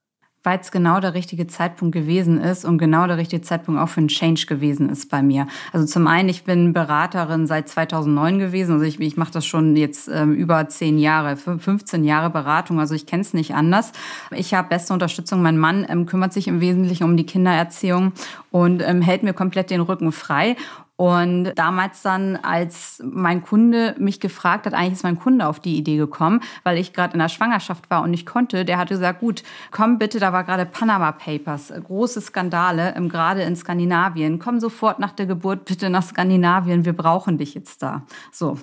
Weil 0.47 0.59
es 0.61 0.71
genau 0.71 1.01
der 1.01 1.13
richtige 1.13 1.45
Zeitpunkt 1.47 1.93
gewesen 1.93 2.39
ist 2.39 2.63
und 2.63 2.77
genau 2.77 3.05
der 3.05 3.17
richtige 3.17 3.41
Zeitpunkt 3.41 3.81
auch 3.81 3.89
für 3.89 3.99
einen 3.99 4.07
Change 4.07 4.45
gewesen 4.45 4.87
ist 4.87 5.11
bei 5.11 5.21
mir. 5.21 5.45
Also 5.73 5.85
zum 5.85 6.07
einen, 6.07 6.29
ich 6.29 6.45
bin 6.45 6.71
Beraterin 6.71 7.47
seit 7.47 7.67
2009 7.67 8.39
gewesen, 8.39 8.71
also 8.71 8.85
ich, 8.85 8.97
ich 8.97 9.17
mache 9.17 9.33
das 9.33 9.45
schon 9.45 9.75
jetzt 9.75 10.07
ähm, 10.07 10.33
über 10.33 10.69
zehn 10.69 10.99
Jahre, 10.99 11.35
15 11.35 12.05
Jahre 12.05 12.29
Beratung, 12.29 12.79
also 12.79 12.95
ich 12.95 13.05
kenne 13.05 13.23
es 13.23 13.33
nicht 13.33 13.55
anders. 13.55 13.91
Ich 14.31 14.53
habe 14.53 14.69
beste 14.69 14.93
Unterstützung, 14.93 15.41
mein 15.41 15.57
Mann 15.57 15.85
ähm, 15.89 16.05
kümmert 16.05 16.31
sich 16.31 16.47
im 16.47 16.61
Wesentlichen 16.61 17.03
um 17.03 17.17
die 17.17 17.25
Kindererziehung 17.25 18.13
und 18.49 18.81
ähm, 18.87 19.01
hält 19.01 19.23
mir 19.23 19.33
komplett 19.33 19.69
den 19.69 19.81
Rücken 19.81 20.13
frei. 20.13 20.55
Und 20.97 21.53
damals 21.55 22.01
dann, 22.01 22.37
als 22.37 23.01
mein 23.05 23.43
Kunde 23.43 23.95
mich 23.99 24.19
gefragt 24.19 24.65
hat, 24.65 24.73
eigentlich 24.73 24.93
ist 24.93 25.03
mein 25.03 25.19
Kunde 25.19 25.47
auf 25.47 25.59
die 25.59 25.77
Idee 25.77 25.95
gekommen, 25.95 26.41
weil 26.63 26.79
ich 26.79 26.91
gerade 26.91 27.13
in 27.13 27.19
der 27.19 27.29
Schwangerschaft 27.29 27.89
war 27.91 28.01
und 28.01 28.09
nicht 28.09 28.25
konnte, 28.25 28.65
der 28.65 28.79
hatte 28.79 28.95
gesagt, 28.95 29.19
gut, 29.19 29.43
komm 29.69 29.99
bitte, 29.99 30.19
da 30.19 30.33
war 30.33 30.43
gerade 30.43 30.65
Panama 30.65 31.11
Papers, 31.11 31.71
große 31.83 32.19
Skandale, 32.21 32.95
ähm, 32.95 33.09
gerade 33.09 33.43
in 33.43 33.55
Skandinavien, 33.55 34.39
komm 34.39 34.59
sofort 34.59 34.97
nach 34.97 35.11
der 35.11 35.27
Geburt 35.27 35.65
bitte 35.65 35.91
nach 35.91 36.01
Skandinavien, 36.01 36.83
wir 36.83 36.93
brauchen 36.93 37.37
dich 37.37 37.53
jetzt 37.53 37.83
da. 37.83 38.01
So. 38.31 38.57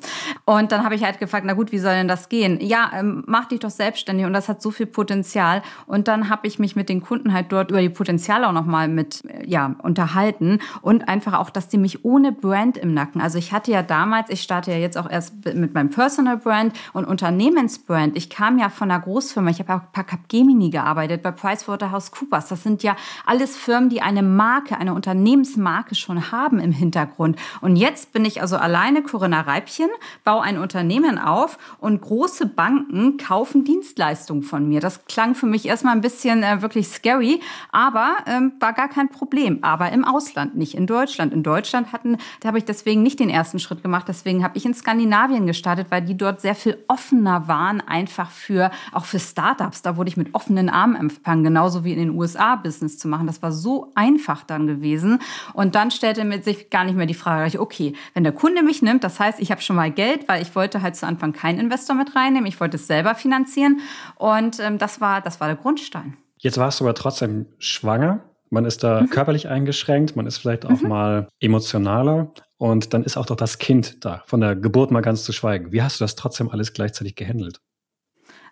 Und 0.45 0.73
dann 0.73 0.85
habe 0.85 0.97
ich 0.97 1.05
halt 1.05 1.21
gefragt, 1.21 1.47
na 1.47 1.53
gut, 1.53 1.71
wie 1.71 1.79
soll 1.79 1.95
denn 1.95 2.09
das 2.09 2.29
gehen? 2.29 2.59
Ja, 2.61 2.91
ähm, 2.95 3.23
mach 3.29 3.47
dich 3.47 3.61
doch 3.61 3.71
selbstständig 3.71 4.27
und 4.27 4.33
das 4.33 4.49
hat 4.49 4.61
so 4.61 4.73
viel 4.73 4.87
Potenzial. 4.87 5.63
Und 5.87 6.09
dann 6.09 6.31
habe 6.31 6.49
ich 6.49 6.59
mich 6.59 6.75
mit 6.75 6.89
den 6.89 7.01
Kunden 7.01 7.33
halt 7.33 7.53
dort 7.53 7.71
über 7.71 7.81
die 7.81 7.91
Potenziale 7.91 8.49
auch 8.49 8.53
nochmal 8.53 8.89
mit, 8.89 9.25
äh, 9.27 9.49
ja, 9.49 9.77
unterhalten 9.83 10.59
und 10.83 11.09
einfach 11.09 11.35
auch, 11.35 11.51
dass 11.51 11.69
die 11.69 11.79
mich 11.79 12.05
ohne 12.05 12.24
ohne 12.25 12.33
Brand 12.33 12.79
im 12.79 12.95
Nacken. 12.95 13.21
Also 13.21 13.39
ich 13.39 13.53
hatte 13.53 13.71
ja 13.71 13.83
damals, 13.83 14.31
ich 14.31 14.41
starte 14.41 14.71
ja 14.71 14.79
jetzt 14.79 14.97
auch 14.97 15.11
erst 15.11 15.45
mit 15.45 15.75
meinem 15.75 15.91
Personal 15.91 16.39
Brand 16.39 16.75
und 16.95 17.05
Unternehmensbrand. 17.05 18.17
Ich 18.17 18.31
kam 18.31 18.59
ja 18.59 18.71
von 18.71 18.91
einer 18.91 19.01
Großfirma, 19.01 19.51
ich 19.51 19.59
habe 19.59 19.73
ja 19.73 19.89
bei 19.93 20.03
Capgemini 20.03 20.71
gearbeitet, 20.71 21.23
bei 21.23 21.33
PricewaterhouseCoopers. 21.33 22.49
Das 22.49 22.63
sind 22.63 22.83
ja 22.83 22.97
alles 23.27 23.57
Firmen, 23.57 23.91
die 23.91 24.01
eine 24.01 24.23
Marke, 24.23 24.79
eine 24.79 24.95
Unternehmensmarke 24.95 25.95
schon 25.95 26.33
haben 26.33 26.61
im 26.61 26.73
Hintergrund. 26.73 27.39
Und 27.61 27.77
jetzt 27.77 28.13
bin 28.13 28.25
ich 28.25 28.41
also 28.41 28.57
alleine 28.57 29.03
Corinna 29.03 29.43
Reibchen, 29.43 29.91
baue 30.25 30.43
ein 30.43 30.57
Unternehmen 30.57 31.19
auf 31.19 31.59
und 31.79 32.01
große 32.01 32.47
Banken 32.47 33.19
kaufen 33.19 33.65
Dienstleistungen 33.65 34.43
von 34.43 34.67
mir. 34.67 34.81
Das 34.81 35.05
klang 35.05 35.35
für 35.35 35.47
mich 35.47 35.67
erstmal 35.67 35.95
ein 35.95 36.01
bisschen 36.01 36.43
äh, 36.43 36.63
wirklich 36.63 36.89
scary, 36.89 37.41
aber 37.71 38.17
ähm, 38.27 38.53
war 38.61 38.73
gar 38.73 38.89
kein 38.89 39.11
Problem. 39.11 39.59
Aber 39.61 39.93
im 39.93 40.07
Ausland, 40.07 40.57
nicht 40.57 40.75
in 40.75 40.87
Deutschland. 40.87 41.35
In 41.35 41.43
Deutschland 41.43 41.93
hatten 41.93 42.14
da 42.41 42.49
habe 42.49 42.59
ich 42.59 42.65
deswegen 42.65 43.03
nicht 43.03 43.21
den 43.21 43.31
ersten 43.31 43.59
Schritt 43.59 43.83
gemacht. 43.83 44.07
Deswegen 44.09 44.45
habe 44.45 44.57
ich 44.57 44.65
in 44.65 44.75
Skandinavien 44.75 45.47
gestartet, 45.47 45.89
weil 45.91 46.03
die 46.03 46.17
dort 46.17 46.41
sehr 46.41 46.55
viel 46.55 46.79
offener 46.89 47.49
waren, 47.49 47.81
einfach 47.81 48.31
für, 48.31 48.71
auch 48.93 49.05
für 49.05 49.19
Startups. 49.19 49.83
Da 49.83 49.97
wurde 49.97 50.09
ich 50.09 50.17
mit 50.17 50.35
offenen 50.35 50.69
Armen 50.69 50.97
empfangen, 50.97 51.45
genauso 51.45 51.85
wie 51.85 51.93
in 51.93 51.99
den 51.99 52.11
USA 52.11 52.57
Business 52.57 52.99
zu 52.99 53.09
machen. 53.09 53.27
Das 53.27 53.43
war 53.43 53.53
so 53.53 53.93
einfach 53.95 54.45
dann 54.45 54.67
gewesen. 54.67 55.21
Und 55.53 55.75
dann 55.75 55.91
stellte 55.91 56.25
mir 56.25 56.43
sich 56.43 56.71
gar 56.71 56.85
nicht 56.85 56.97
mehr 56.97 57.07
die 57.07 57.15
Frage, 57.15 57.61
okay, 57.61 57.95
wenn 58.15 58.25
der 58.25 58.33
Kunde 58.33 58.63
mich 58.63 58.83
nimmt, 58.83 59.05
das 59.05 59.21
heißt, 59.21 59.41
ich 59.41 59.51
habe 59.51 59.61
schon 59.61 59.77
mal 59.77 59.91
Geld, 59.91 60.29
weil 60.29 60.43
ich 60.43 60.55
wollte 60.55 60.83
halt 60.83 60.97
zu 60.97 61.07
Anfang 61.07 61.33
keinen 61.33 61.59
Investor 61.59 61.95
mit 61.95 62.15
reinnehmen. 62.15 62.47
Ich 62.47 62.61
wollte 62.61 62.77
es 62.77 62.87
selber 62.87 63.15
finanzieren. 63.15 63.81
Und 64.17 64.61
ähm, 64.61 64.79
das, 64.79 65.01
war, 65.01 65.21
das 65.21 65.41
war 65.41 65.49
der 65.49 65.57
Grundstein. 65.57 66.17
Jetzt 66.39 66.59
warst 66.59 66.81
du 66.81 66.85
aber 66.85 66.95
trotzdem 66.95 67.47
schwanger. 67.59 68.21
Man 68.51 68.65
ist 68.65 68.85
da 68.85 69.03
mhm. 69.03 69.11
körperlich 69.11 69.49
eingeschränkt, 69.49 70.17
man 70.17 70.27
ist 70.27 70.39
vielleicht 70.39 70.67
auch 70.67 70.81
mhm. 70.81 70.89
mal 70.89 71.29
emotionaler 71.41 72.33
und 72.57 72.95
dann 72.95 73.03
ist 73.03 73.17
auch 73.17 73.27
doch 73.27 73.37
das 73.37 73.59
Kind 73.59 74.05
da, 74.05 74.23
von 74.27 74.41
der 74.41 74.57
Geburt 74.57 74.91
mal 74.91 75.01
ganz 75.01 75.25
zu 75.25 75.33
schweigen. 75.33 75.73
Wie 75.73 75.83
hast 75.83 76.01
du 76.01 76.05
das 76.05 76.15
trotzdem 76.15 76.51
alles 76.51 76.73
gleichzeitig 76.73 77.15
gehandelt? 77.15 77.61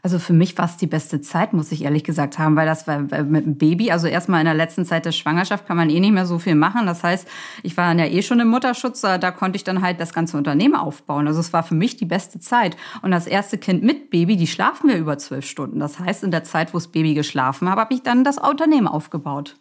Also 0.05 0.19
für 0.19 0.33
mich 0.33 0.59
war 0.59 0.65
es 0.65 0.77
die 0.77 0.89
beste 0.89 1.21
Zeit, 1.21 1.53
muss 1.53 1.71
ich 1.71 1.85
ehrlich 1.85 2.03
gesagt 2.03 2.37
haben, 2.37 2.57
weil 2.57 2.67
das 2.67 2.89
war 2.89 2.99
mit 2.99 3.47
dem 3.47 3.57
Baby, 3.57 3.93
also 3.93 4.09
erstmal 4.09 4.41
in 4.41 4.47
der 4.47 4.55
letzten 4.55 4.85
Zeit 4.85 5.07
der 5.07 5.13
Schwangerschaft 5.13 5.65
kann 5.65 5.77
man 5.77 5.91
eh 5.91 6.01
nicht 6.01 6.13
mehr 6.13 6.27
so 6.27 6.41
viel 6.41 6.57
machen. 6.57 6.87
Das 6.87 7.05
heißt, 7.05 7.29
ich 7.63 7.77
war 7.77 7.95
ja 7.95 8.07
eh 8.07 8.21
schon 8.23 8.41
im 8.41 8.49
Mutterschutz, 8.49 9.01
da 9.03 9.31
konnte 9.31 9.57
ich 9.57 9.63
dann 9.63 9.81
halt 9.81 10.01
das 10.01 10.13
ganze 10.13 10.37
Unternehmen 10.37 10.75
aufbauen. 10.75 11.29
Also 11.29 11.39
es 11.39 11.53
war 11.53 11.63
für 11.63 11.77
mich 11.77 11.99
die 11.99 12.05
beste 12.05 12.41
Zeit. 12.41 12.77
Und 13.03 13.13
das 13.13 13.29
erste 13.29 13.59
Kind 13.59 13.85
mit 13.85 14.11
Baby, 14.11 14.37
die 14.37 14.49
schlafen 14.49 14.91
wir 14.91 14.97
über 14.97 15.19
zwölf 15.19 15.47
Stunden. 15.47 15.79
Das 15.79 16.01
heißt, 16.01 16.25
in 16.25 16.33
der 16.33 16.43
Zeit, 16.43 16.75
wo 16.75 16.79
das 16.79 16.89
Baby 16.89 17.15
geschlafen 17.15 17.71
hat, 17.71 17.79
habe 17.79 17.95
ich 17.95 18.03
dann 18.03 18.25
das 18.25 18.39
Unternehmen 18.39 18.89
aufgebaut. 18.89 19.55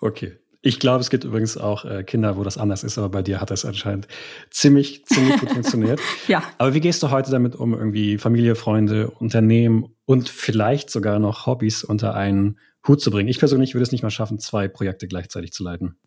Okay. 0.00 0.36
Ich 0.66 0.80
glaube, 0.80 1.02
es 1.02 1.10
gibt 1.10 1.24
übrigens 1.24 1.58
auch 1.58 1.84
äh, 1.84 2.04
Kinder, 2.04 2.38
wo 2.38 2.42
das 2.42 2.56
anders 2.56 2.84
ist, 2.84 2.96
aber 2.96 3.10
bei 3.10 3.22
dir 3.22 3.38
hat 3.38 3.50
das 3.50 3.66
anscheinend 3.66 4.08
ziemlich, 4.50 5.04
ziemlich 5.04 5.38
gut 5.38 5.50
funktioniert. 5.50 6.00
ja. 6.26 6.42
Aber 6.56 6.72
wie 6.72 6.80
gehst 6.80 7.02
du 7.02 7.10
heute 7.10 7.30
damit 7.30 7.54
um, 7.54 7.74
irgendwie 7.74 8.16
Familie, 8.16 8.54
Freunde, 8.54 9.10
Unternehmen 9.10 9.94
und 10.06 10.30
vielleicht 10.30 10.88
sogar 10.88 11.18
noch 11.18 11.44
Hobbys 11.44 11.84
unter 11.84 12.14
einen 12.14 12.58
Hut 12.88 13.02
zu 13.02 13.10
bringen? 13.10 13.28
Ich 13.28 13.38
persönlich 13.38 13.74
würde 13.74 13.82
es 13.82 13.92
nicht 13.92 14.02
mal 14.02 14.08
schaffen, 14.08 14.38
zwei 14.38 14.66
Projekte 14.66 15.06
gleichzeitig 15.06 15.52
zu 15.52 15.62
leiten. 15.62 15.98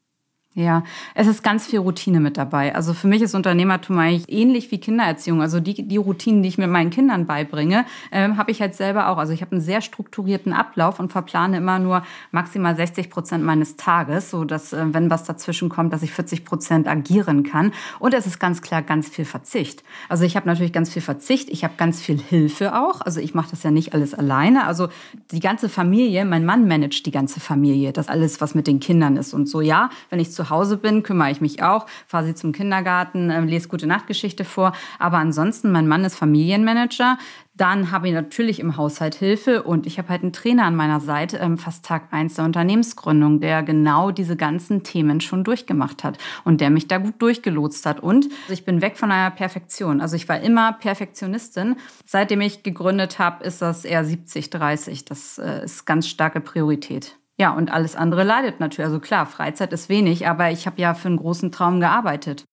Ja, 0.58 0.84
es 1.14 1.28
ist 1.28 1.44
ganz 1.44 1.68
viel 1.68 1.78
Routine 1.78 2.20
mit 2.20 2.36
dabei. 2.36 2.74
Also 2.74 2.96
für 2.96 3.06
mich 3.06 3.22
ist 3.22 3.36
Unternehmertum 3.36 4.00
eigentlich 4.00 4.26
ähnlich 4.28 4.72
wie 4.72 4.80
Kindererziehung. 4.80 5.40
Also 5.40 5.60
die, 5.60 5.88
die 5.88 5.98
Routinen, 5.98 6.42
die 6.42 6.50
ich 6.50 6.58
mit 6.58 6.68
meinen 6.68 6.90
Kindern 6.90 7.28
beibringe, 7.28 7.86
äh, 8.10 8.28
habe 8.30 8.50
ich 8.50 8.60
halt 8.60 8.74
selber 8.74 9.10
auch. 9.10 9.20
Also 9.20 9.34
ich 9.34 9.42
habe 9.42 9.52
einen 9.52 9.62
sehr 9.62 9.82
strukturierten 9.82 10.54
Ablauf 10.54 11.00
und 11.00 11.12
verplane 11.12 11.58
immer 11.58 11.78
nur 11.78 12.02
maximal 12.32 12.76
60 12.76 13.12
Prozent 13.12 13.44
meines 13.44 13.76
Tages, 13.76 14.32
so 14.32 14.46
dass 14.46 14.74
äh, 14.74 14.84
wenn 14.94 15.12
was 15.12 15.26
dazwischen 15.26 15.70
kommt, 15.70 15.94
dass 15.94 16.02
ich 16.02 16.12
40 16.12 16.44
Prozent 16.44 16.88
agieren 16.88 17.44
kann. 17.44 17.72
Und 18.00 18.16
es 18.16 18.26
ist 18.26 18.40
ganz 18.40 18.64
klar 18.64 18.82
ganz 18.82 19.10
viel 19.10 19.26
Verzicht. 19.26 19.84
Also 20.10 20.24
ich 20.24 20.36
habe 20.36 20.48
natürlich 20.48 20.74
ganz 20.74 20.90
viel 20.90 21.04
Verzicht. 21.04 21.50
Ich 21.50 21.66
habe 21.66 21.76
ganz 21.78 22.02
viel 22.02 22.20
Hilfe 22.20 22.76
auch. 22.76 23.02
Also 23.02 23.20
ich 23.20 23.36
mache 23.36 23.52
das 23.52 23.62
ja 23.62 23.70
nicht 23.70 23.94
alles 23.94 24.16
alleine. 24.16 24.66
Also 24.66 24.88
die 25.30 25.40
ganze 25.40 25.70
Familie, 25.70 26.26
mein 26.26 26.46
Mann 26.46 26.68
managt 26.68 27.06
die 27.06 27.12
ganze 27.12 27.40
Familie, 27.40 27.94
das 27.94 28.08
alles, 28.08 28.42
was 28.42 28.56
mit 28.56 28.66
den 28.66 28.80
Kindern 28.80 29.18
ist 29.18 29.36
und 29.36 29.48
so. 29.48 29.62
Ja, 29.62 29.92
wenn 30.10 30.20
ich 30.20 30.32
zu 30.32 30.47
Hause 30.50 30.78
bin, 30.78 31.04
kümmere 31.04 31.32
ich 31.32 31.42
mich 31.42 31.64
auch, 31.64 31.86
fahre 32.08 32.26
sie 32.26 32.36
zum 32.36 32.52
Kindergarten, 32.52 33.30
äh, 33.30 33.40
lese 33.42 33.68
gute 33.68 33.88
Nachtgeschichte 33.88 34.46
vor. 34.46 34.74
Aber 35.00 35.18
ansonsten, 35.18 35.72
mein 35.72 35.88
Mann 35.88 36.06
ist 36.06 36.16
Familienmanager. 36.16 37.18
Dann 37.58 37.90
habe 37.92 38.08
ich 38.08 38.14
natürlich 38.14 38.60
im 38.60 38.78
Haushalt 38.78 39.16
Hilfe 39.16 39.64
und 39.64 39.88
ich 39.88 39.98
habe 39.98 40.10
halt 40.10 40.22
einen 40.22 40.32
Trainer 40.32 40.66
an 40.66 40.76
meiner 40.76 41.00
Seite, 41.00 41.38
ähm, 41.38 41.58
fast 41.58 41.84
Tag 41.84 42.14
eins 42.14 42.36
der 42.36 42.46
Unternehmensgründung, 42.46 43.40
der 43.40 43.64
genau 43.64 44.12
diese 44.12 44.36
ganzen 44.36 44.84
Themen 44.84 45.22
schon 45.22 45.44
durchgemacht 45.44 46.04
hat 46.04 46.20
und 46.44 46.62
der 46.62 46.70
mich 46.70 46.88
da 46.88 47.00
gut 47.00 47.20
durchgelotst 47.20 47.88
hat. 47.88 48.00
Und 48.00 48.30
ich 48.48 48.64
bin 48.64 48.82
weg 48.82 48.96
von 48.96 49.12
einer 49.12 49.32
Perfektion. 49.32 50.02
Also 50.02 50.16
ich 50.16 50.30
war 50.30 50.40
immer 50.40 50.74
Perfektionistin. 50.74 51.78
Seitdem 52.06 52.42
ich 52.42 52.62
gegründet 52.62 53.18
habe, 53.18 53.44
ist 53.44 53.64
das 53.64 53.86
eher 53.86 54.06
70-30. 54.06 55.06
Das 55.08 55.40
äh, 55.40 55.66
ist 55.66 55.86
ganz 55.86 56.08
starke 56.08 56.42
Priorität. 56.42 57.18
Ja, 57.40 57.52
und 57.52 57.72
alles 57.72 57.96
andere 57.96 58.24
leidet 58.24 58.60
natürlich. 58.60 58.88
Also 58.88 59.00
klar, 59.00 59.26
Freizeit 59.26 59.72
ist 59.72 59.90
wenig, 59.90 60.28
aber 60.28 60.52
ich 60.52 60.66
habe 60.66 60.82
ja 60.82 60.94
für 60.94 61.08
einen 61.08 61.18
großen 61.18 61.52
Traum 61.52 61.80
gearbeitet. 61.80 62.44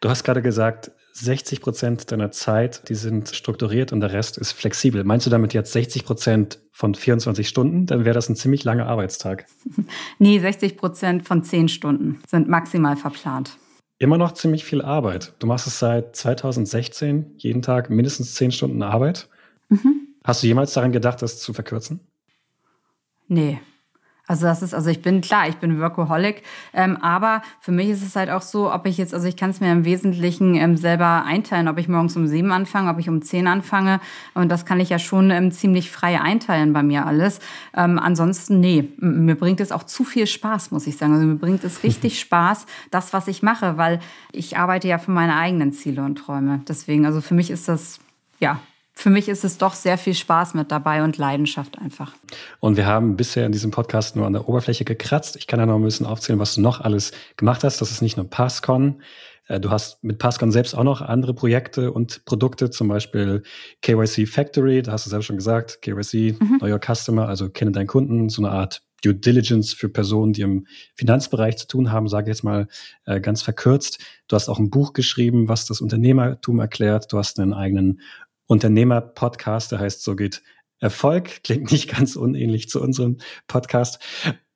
Du 0.00 0.10
hast 0.10 0.24
gerade 0.24 0.42
gesagt, 0.42 0.90
60 1.12 1.60
Prozent 1.60 2.12
deiner 2.12 2.30
Zeit, 2.30 2.88
die 2.88 2.94
sind 2.94 3.28
strukturiert 3.30 3.92
und 3.92 4.00
der 4.00 4.12
Rest 4.12 4.38
ist 4.38 4.52
flexibel. 4.52 5.04
Meinst 5.04 5.26
du 5.26 5.30
damit 5.30 5.54
jetzt 5.54 5.72
60 5.72 6.04
Prozent 6.04 6.60
von 6.72 6.94
24 6.94 7.48
Stunden? 7.48 7.86
Dann 7.86 8.04
wäre 8.04 8.14
das 8.14 8.28
ein 8.28 8.36
ziemlich 8.36 8.64
langer 8.64 8.86
Arbeitstag. 8.86 9.46
nee, 10.18 10.38
60 10.38 10.76
Prozent 10.76 11.26
von 11.26 11.42
10 11.42 11.68
Stunden 11.68 12.20
sind 12.26 12.48
maximal 12.48 12.96
verplant. 12.96 13.56
Immer 13.98 14.18
noch 14.18 14.32
ziemlich 14.32 14.64
viel 14.64 14.82
Arbeit. 14.82 15.34
Du 15.40 15.46
machst 15.46 15.66
es 15.66 15.78
seit 15.78 16.16
2016, 16.16 17.34
jeden 17.36 17.60
Tag 17.60 17.90
mindestens 17.90 18.34
10 18.34 18.52
Stunden 18.52 18.82
Arbeit. 18.82 19.28
Mhm. 19.68 20.08
Hast 20.24 20.42
du 20.42 20.46
jemals 20.46 20.72
daran 20.72 20.92
gedacht, 20.92 21.20
das 21.22 21.38
zu 21.38 21.52
verkürzen? 21.52 22.00
Nee, 23.28 23.60
also 24.30 24.46
das 24.46 24.62
ist, 24.62 24.74
also 24.74 24.90
ich 24.90 25.02
bin 25.02 25.22
klar, 25.22 25.48
ich 25.48 25.56
bin 25.56 25.80
Workaholic, 25.80 26.44
ähm, 26.72 26.96
aber 26.98 27.42
für 27.58 27.72
mich 27.72 27.88
ist 27.88 28.06
es 28.06 28.14
halt 28.14 28.30
auch 28.30 28.42
so, 28.42 28.72
ob 28.72 28.86
ich 28.86 28.96
jetzt, 28.96 29.12
also 29.12 29.26
ich 29.26 29.36
kann 29.36 29.50
es 29.50 29.58
mir 29.58 29.72
im 29.72 29.84
Wesentlichen 29.84 30.54
ähm, 30.54 30.76
selber 30.76 31.24
einteilen, 31.26 31.66
ob 31.66 31.78
ich 31.78 31.88
morgens 31.88 32.16
um 32.16 32.28
sieben 32.28 32.52
anfange, 32.52 32.90
ob 32.90 33.00
ich 33.00 33.08
um 33.08 33.22
zehn 33.22 33.48
anfange 33.48 33.98
und 34.34 34.48
das 34.48 34.64
kann 34.64 34.78
ich 34.78 34.88
ja 34.88 35.00
schon 35.00 35.32
ähm, 35.32 35.50
ziemlich 35.50 35.90
frei 35.90 36.20
einteilen 36.20 36.72
bei 36.72 36.84
mir 36.84 37.06
alles. 37.06 37.40
Ähm, 37.76 37.98
ansonsten, 37.98 38.60
nee, 38.60 38.92
mir 38.98 39.34
bringt 39.34 39.58
es 39.58 39.72
auch 39.72 39.82
zu 39.82 40.04
viel 40.04 40.28
Spaß, 40.28 40.70
muss 40.70 40.86
ich 40.86 40.96
sagen. 40.96 41.12
Also 41.14 41.26
mir 41.26 41.34
bringt 41.34 41.64
es 41.64 41.82
richtig 41.82 42.20
Spaß, 42.20 42.66
das, 42.92 43.12
was 43.12 43.26
ich 43.26 43.42
mache, 43.42 43.78
weil 43.78 43.98
ich 44.30 44.56
arbeite 44.56 44.86
ja 44.86 44.98
für 44.98 45.10
meine 45.10 45.34
eigenen 45.38 45.72
Ziele 45.72 46.04
und 46.04 46.14
Träume. 46.14 46.60
Deswegen, 46.68 47.04
also 47.04 47.20
für 47.20 47.34
mich 47.34 47.50
ist 47.50 47.66
das, 47.66 47.98
ja, 48.38 48.60
für 48.92 49.10
mich 49.10 49.28
ist 49.28 49.44
es 49.44 49.58
doch 49.58 49.74
sehr 49.74 49.98
viel 49.98 50.14
Spaß 50.14 50.54
mit 50.54 50.70
dabei 50.70 51.02
und 51.02 51.16
Leidenschaft 51.16 51.78
einfach. 51.78 52.14
Und 52.58 52.76
wir 52.76 52.86
haben 52.86 53.16
bisher 53.16 53.46
in 53.46 53.52
diesem 53.52 53.70
Podcast 53.70 54.16
nur 54.16 54.26
an 54.26 54.32
der 54.32 54.48
Oberfläche 54.48 54.84
gekratzt. 54.84 55.36
Ich 55.36 55.46
kann 55.46 55.60
ja 55.60 55.66
noch 55.66 55.76
ein 55.76 55.82
bisschen 55.82 56.06
aufzählen, 56.06 56.38
was 56.38 56.54
du 56.54 56.60
noch 56.60 56.80
alles 56.80 57.12
gemacht 57.36 57.64
hast. 57.64 57.80
Das 57.80 57.90
ist 57.90 58.02
nicht 58.02 58.16
nur 58.16 58.28
Passcon. 58.28 59.02
Äh, 59.50 59.60
du 59.60 59.70
hast 59.70 60.02
mit 60.04 60.18
Passcon 60.18 60.52
selbst 60.52 60.74
auch 60.74 60.84
noch 60.84 61.02
andere 61.02 61.34
Projekte 61.34 61.92
und 61.92 62.24
Produkte, 62.24 62.70
zum 62.70 62.88
Beispiel 62.88 63.42
KYC 63.82 64.26
Factory, 64.26 64.82
da 64.82 64.92
hast 64.92 65.06
du 65.06 65.10
selbst 65.10 65.26
schon 65.26 65.36
gesagt, 65.36 65.82
KYC, 65.82 66.36
mhm. 66.38 66.60
Your 66.62 66.80
Customer, 66.80 67.28
also 67.28 67.50
kenne 67.50 67.72
deinen 67.72 67.88
Kunden, 67.88 68.28
so 68.28 68.42
eine 68.42 68.52
Art 68.52 68.82
Due 69.02 69.14
Diligence 69.14 69.72
für 69.72 69.88
Personen, 69.88 70.34
die 70.34 70.42
im 70.42 70.66
Finanzbereich 70.94 71.56
zu 71.56 71.66
tun 71.66 71.90
haben, 71.90 72.06
sage 72.06 72.30
ich 72.30 72.36
jetzt 72.36 72.44
mal 72.44 72.68
äh, 73.06 73.20
ganz 73.20 73.42
verkürzt. 73.42 73.98
Du 74.28 74.36
hast 74.36 74.48
auch 74.48 74.58
ein 74.58 74.70
Buch 74.70 74.92
geschrieben, 74.92 75.48
was 75.48 75.64
das 75.64 75.80
Unternehmertum 75.80 76.60
erklärt. 76.60 77.10
Du 77.10 77.18
hast 77.18 77.40
einen 77.40 77.54
eigenen 77.54 78.00
Unternehmer-Podcast, 78.50 79.70
der 79.70 79.78
heißt 79.78 80.02
So 80.02 80.16
geht 80.16 80.42
Erfolg. 80.80 81.44
Klingt 81.44 81.70
nicht 81.70 81.88
ganz 81.88 82.16
unähnlich 82.16 82.68
zu 82.68 82.82
unserem 82.82 83.18
Podcast. 83.46 84.00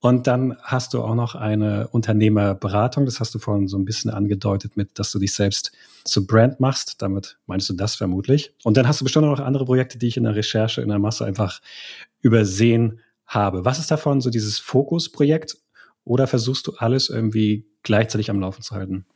Und 0.00 0.26
dann 0.26 0.56
hast 0.62 0.94
du 0.94 1.02
auch 1.02 1.14
noch 1.14 1.36
eine 1.36 1.86
Unternehmerberatung. 1.88 3.06
Das 3.06 3.20
hast 3.20 3.32
du 3.36 3.38
vorhin 3.38 3.68
so 3.68 3.78
ein 3.78 3.84
bisschen 3.84 4.10
angedeutet 4.10 4.76
mit, 4.76 4.98
dass 4.98 5.12
du 5.12 5.20
dich 5.20 5.32
selbst 5.32 5.70
zu 6.04 6.26
Brand 6.26 6.58
machst. 6.58 7.02
Damit 7.02 7.38
meinst 7.46 7.68
du 7.68 7.74
das 7.74 7.94
vermutlich. 7.94 8.52
Und 8.64 8.76
dann 8.76 8.88
hast 8.88 9.00
du 9.00 9.04
bestimmt 9.04 9.26
auch 9.26 9.38
noch 9.38 9.46
andere 9.46 9.64
Projekte, 9.64 9.96
die 9.96 10.08
ich 10.08 10.16
in 10.16 10.24
der 10.24 10.34
Recherche 10.34 10.82
in 10.82 10.88
der 10.88 10.98
Masse 10.98 11.24
einfach 11.24 11.60
übersehen 12.20 12.98
habe. 13.26 13.64
Was 13.64 13.78
ist 13.78 13.92
davon 13.92 14.20
so 14.20 14.28
dieses 14.28 14.58
Fokusprojekt? 14.58 15.56
Oder 16.02 16.26
versuchst 16.26 16.66
du 16.66 16.72
alles 16.72 17.10
irgendwie 17.10 17.64
gleichzeitig 17.84 18.28
am 18.28 18.40
Laufen 18.40 18.60
zu 18.60 18.74
halten? 18.74 19.06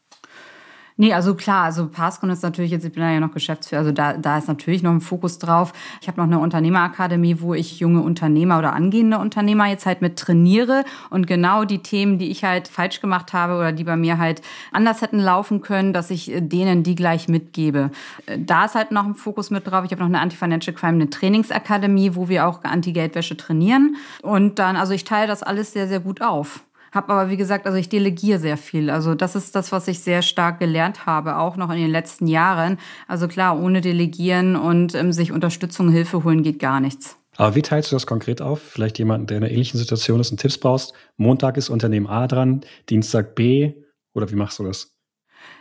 Nee, 1.00 1.14
also 1.14 1.36
klar, 1.36 1.66
also 1.66 1.86
Passcon 1.86 2.28
ist 2.28 2.42
natürlich 2.42 2.72
jetzt, 2.72 2.84
ich 2.84 2.92
bin 2.92 3.04
ja 3.04 3.20
noch 3.20 3.30
Geschäftsführer, 3.30 3.82
also 3.82 3.92
da, 3.92 4.14
da 4.14 4.36
ist 4.36 4.48
natürlich 4.48 4.82
noch 4.82 4.90
ein 4.90 5.00
Fokus 5.00 5.38
drauf. 5.38 5.72
Ich 6.00 6.08
habe 6.08 6.18
noch 6.18 6.26
eine 6.26 6.40
Unternehmerakademie, 6.40 7.40
wo 7.40 7.54
ich 7.54 7.78
junge 7.78 8.02
Unternehmer 8.02 8.58
oder 8.58 8.72
angehende 8.72 9.18
Unternehmer 9.18 9.66
jetzt 9.68 9.86
halt 9.86 10.02
mit 10.02 10.18
trainiere 10.18 10.84
und 11.10 11.28
genau 11.28 11.64
die 11.64 11.84
Themen, 11.84 12.18
die 12.18 12.32
ich 12.32 12.42
halt 12.42 12.66
falsch 12.66 13.00
gemacht 13.00 13.32
habe 13.32 13.54
oder 13.54 13.70
die 13.70 13.84
bei 13.84 13.94
mir 13.94 14.18
halt 14.18 14.42
anders 14.72 15.00
hätten 15.00 15.20
laufen 15.20 15.60
können, 15.60 15.92
dass 15.92 16.10
ich 16.10 16.32
denen 16.36 16.82
die 16.82 16.96
gleich 16.96 17.28
mitgebe. 17.28 17.92
Da 18.36 18.64
ist 18.64 18.74
halt 18.74 18.90
noch 18.90 19.04
ein 19.04 19.14
Fokus 19.14 19.50
mit 19.50 19.68
drauf. 19.68 19.84
Ich 19.84 19.92
habe 19.92 20.00
noch 20.00 20.08
eine 20.08 20.18
Anti-Financial 20.18 20.74
Crime, 20.74 20.94
eine 20.94 21.10
Trainingsakademie, 21.10 22.16
wo 22.16 22.28
wir 22.28 22.44
auch 22.44 22.64
Anti-Geldwäsche 22.64 23.36
trainieren. 23.36 23.94
Und 24.22 24.58
dann, 24.58 24.74
also 24.74 24.94
ich 24.94 25.04
teile 25.04 25.28
das 25.28 25.44
alles 25.44 25.72
sehr, 25.72 25.86
sehr 25.86 26.00
gut 26.00 26.22
auf. 26.22 26.64
Habe 26.92 27.12
aber, 27.12 27.30
wie 27.30 27.36
gesagt, 27.36 27.66
also 27.66 27.78
ich 27.78 27.88
delegiere 27.88 28.38
sehr 28.38 28.56
viel. 28.56 28.90
Also 28.90 29.14
das 29.14 29.36
ist 29.36 29.54
das, 29.54 29.72
was 29.72 29.88
ich 29.88 30.00
sehr 30.00 30.22
stark 30.22 30.58
gelernt 30.58 31.06
habe, 31.06 31.36
auch 31.36 31.56
noch 31.56 31.70
in 31.70 31.78
den 31.78 31.90
letzten 31.90 32.26
Jahren. 32.26 32.78
Also 33.06 33.28
klar, 33.28 33.60
ohne 33.60 33.80
Delegieren 33.80 34.56
und 34.56 34.94
ähm, 34.94 35.12
sich 35.12 35.32
Unterstützung, 35.32 35.90
Hilfe 35.90 36.24
holen 36.24 36.42
geht 36.42 36.58
gar 36.58 36.80
nichts. 36.80 37.16
Aber 37.36 37.54
wie 37.54 37.62
teilst 37.62 37.92
du 37.92 37.96
das 37.96 38.06
konkret 38.06 38.42
auf? 38.42 38.60
Vielleicht 38.60 38.98
jemanden, 38.98 39.28
der 39.28 39.36
in 39.36 39.44
einer 39.44 39.52
ähnlichen 39.52 39.78
Situation 39.78 40.18
ist 40.18 40.32
und 40.32 40.40
Tipps 40.40 40.58
brauchst. 40.58 40.92
Montag 41.16 41.56
ist 41.56 41.68
Unternehmen 41.68 42.08
A 42.08 42.26
dran, 42.26 42.62
Dienstag 42.88 43.36
B. 43.36 43.74
Oder 44.12 44.30
wie 44.30 44.34
machst 44.34 44.58
du 44.58 44.64
das? 44.64 44.97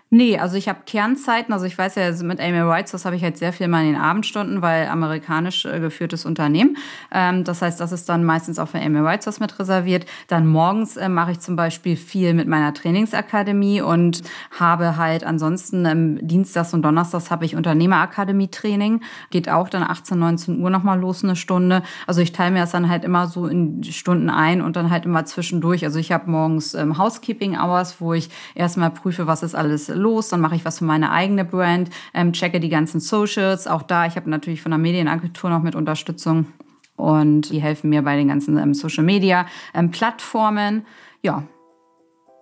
Nee, 0.10 0.40
also 0.40 0.56
ich 0.56 0.70
habe 0.70 0.80
Kernzeiten. 0.86 1.54
Also 1.54 1.66
ich 1.66 1.78
weiß 1.78 1.96
ja, 1.96 2.10
mit 2.24 2.40
Amy 2.40 2.66
Whites, 2.66 2.92
das 2.92 3.04
habe 3.04 3.18
ich 3.18 3.24
halt 3.24 3.38
sehr 3.38 3.52
viel 3.52 3.68
mal 3.68 3.82
in 3.82 3.94
den 3.94 4.02
Abendstunden, 4.02 4.62
weil 4.62 4.88
amerikanisch 4.88 5.66
äh, 5.66 5.82
geführtes 5.82 6.26
Unternehmen. 6.26 6.78
Ähm, 7.12 7.44
das 7.44 7.62
heißt, 7.62 7.78
das 7.82 7.92
ist 7.92 8.08
dann 8.08 8.24
meistens 8.24 8.58
auch 8.58 8.70
für 8.70 8.80
Amy 8.80 9.04
Whites 9.04 9.28
was 9.28 9.42
mit 9.42 9.60
reserviert. 9.60 10.06
Dann 10.30 10.48
morgens 10.48 10.96
äh, 10.96 11.10
mache 11.10 11.32
ich 11.32 11.42
zum 11.42 11.58
Beispiel 11.58 11.98
viel 11.98 12.34
mit 12.34 12.48
meiner 12.48 12.74
Trainingsakademie 12.74 13.82
und 13.82 14.22
habe 14.58 14.96
halt 14.96 15.26
ansonsten 15.26 15.86
ähm, 15.86 16.20
Dienstags 16.26 16.74
und 16.74 16.84
Donnerstags 16.84 17.30
habe 17.30 17.44
ich 17.44 17.58
Unternehmerakademie-Training. 17.58 19.02
Geht 19.30 19.50
auch 19.50 19.68
dann 19.68 19.84
18, 19.84 20.18
19 20.18 20.62
Uhr 20.62 20.70
nochmal 20.70 21.02
los, 21.02 21.26
eine 21.26 21.36
Stunde. 21.36 21.84
Also 22.06 22.22
ich 22.22 22.32
teile 22.32 22.52
mir 22.52 22.60
das 22.62 22.72
dann 22.72 22.88
halt 22.88 23.04
immer 23.04 23.28
so 23.28 23.46
in 23.48 23.84
Stunden 23.84 24.30
ein 24.30 24.62
und 24.62 24.78
dann 24.78 24.90
halt 24.90 25.04
immer 25.04 25.26
zwischendurch. 25.26 25.84
Also 25.84 26.00
ich 26.00 26.14
habe 26.14 26.32
morgens 26.32 26.76
ähm, 26.76 26.98
Housekeeping 26.98 27.58
Hours, 27.58 28.00
wo 28.00 28.14
ich 28.14 28.30
erstmal 28.56 28.92
prüfe, 28.92 29.28
was 29.28 29.44
ist 29.44 29.54
alles 29.54 29.97
los, 29.98 30.30
dann 30.30 30.42
mache 30.42 30.56
ich 30.56 30.66
was 30.66 30.80
für 30.80 30.86
meine 30.86 31.12
eigene 31.12 31.46
Brand, 31.46 31.90
ähm, 32.14 32.34
checke 32.34 32.60
die 32.60 32.70
ganzen 32.70 33.00
Socials. 33.00 33.68
Auch 33.68 33.84
da, 33.84 34.06
ich 34.06 34.16
habe 34.16 34.30
natürlich 34.30 34.62
von 34.62 34.72
der 34.72 34.80
Medienagentur 34.80 35.50
noch 35.50 35.62
mit 35.62 35.76
Unterstützung 35.76 36.48
und 36.96 37.52
die 37.52 37.62
helfen 37.62 37.90
mir 37.90 38.02
bei 38.02 38.16
den 38.16 38.28
ganzen 38.28 38.58
ähm, 38.58 38.74
Social 38.74 39.04
Media 39.04 39.46
ähm, 39.74 39.92
Plattformen. 39.92 40.86
Ja, 41.22 41.44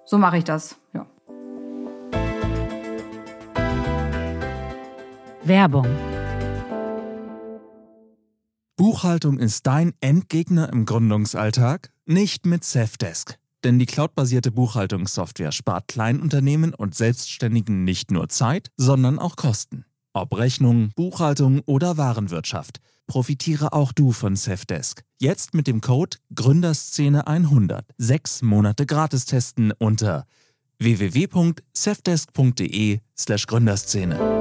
so 0.05 0.17
mache 0.17 0.37
ich 0.37 0.43
das. 0.43 0.77
Ja. 0.93 1.05
Werbung. 5.43 5.87
Buchhaltung 8.77 9.39
ist 9.39 9.67
dein 9.67 9.93
Endgegner 10.01 10.71
im 10.71 10.85
Gründungsalltag? 10.85 11.91
Nicht 12.05 12.45
mit 12.45 12.63
Safdesk. 12.63 13.37
Denn 13.65 13.79
die 13.79 13.87
cloudbasierte 13.87 14.51
Buchhaltungssoftware 14.51 15.51
spart 15.51 15.87
Kleinunternehmen 15.87 16.75
und 16.75 16.93
Selbstständigen 16.93 17.83
nicht 17.83 18.11
nur 18.11 18.29
Zeit, 18.29 18.69
sondern 18.77 19.17
auch 19.17 19.37
Kosten. 19.37 19.85
Ob 20.13 20.37
Rechnung, 20.37 20.91
Buchhaltung 20.95 21.61
oder 21.65 21.97
Warenwirtschaft. 21.97 22.79
Profitiere 23.07 23.73
auch 23.73 23.91
du 23.91 24.11
von 24.11 24.35
Safdesk. 24.35 25.01
Jetzt 25.19 25.55
mit 25.55 25.65
dem 25.65 25.81
Code 25.81 26.17
Gründerszene100. 26.35 27.85
Sechs 27.97 28.43
Monate 28.43 28.85
gratis 28.85 29.25
testen 29.25 29.73
unter 29.79 30.27
www.safdesk.de 30.77 32.99
slash 33.17 33.47
Gründerszene. 33.47 34.34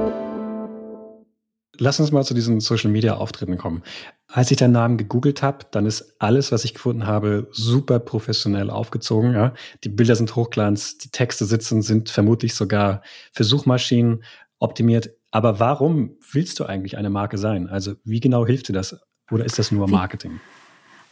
Lass 1.77 1.99
uns 1.99 2.11
mal 2.11 2.23
zu 2.23 2.33
diesen 2.33 2.59
Social 2.59 2.91
Media 2.91 3.15
Auftritten 3.15 3.57
kommen. 3.57 3.83
Als 4.27 4.51
ich 4.51 4.57
deinen 4.57 4.73
Namen 4.73 4.97
gegoogelt 4.97 5.41
habe, 5.41 5.65
dann 5.71 5.85
ist 5.85 6.15
alles, 6.19 6.51
was 6.51 6.65
ich 6.65 6.73
gefunden 6.73 7.05
habe, 7.05 7.47
super 7.51 7.99
professionell 7.99 8.69
aufgezogen. 8.69 9.33
Ja? 9.33 9.53
Die 9.83 9.89
Bilder 9.89 10.15
sind 10.15 10.35
hochglanz, 10.35 10.97
die 10.97 11.09
Texte 11.09 11.45
sitzen, 11.45 11.81
sind 11.81 12.09
vermutlich 12.09 12.55
sogar 12.55 13.01
für 13.31 13.43
Suchmaschinen 13.43 14.23
optimiert. 14.59 15.11
Aber 15.31 15.59
warum 15.59 16.17
willst 16.31 16.59
du 16.59 16.65
eigentlich 16.65 16.97
eine 16.97 17.09
Marke 17.09 17.37
sein? 17.37 17.69
Also 17.69 17.95
wie 18.03 18.19
genau 18.19 18.45
hilft 18.45 18.69
dir 18.69 18.73
das? 18.73 18.97
Oder 19.31 19.45
ist 19.45 19.59
das 19.59 19.71
nur 19.71 19.87
Marketing? 19.87 20.39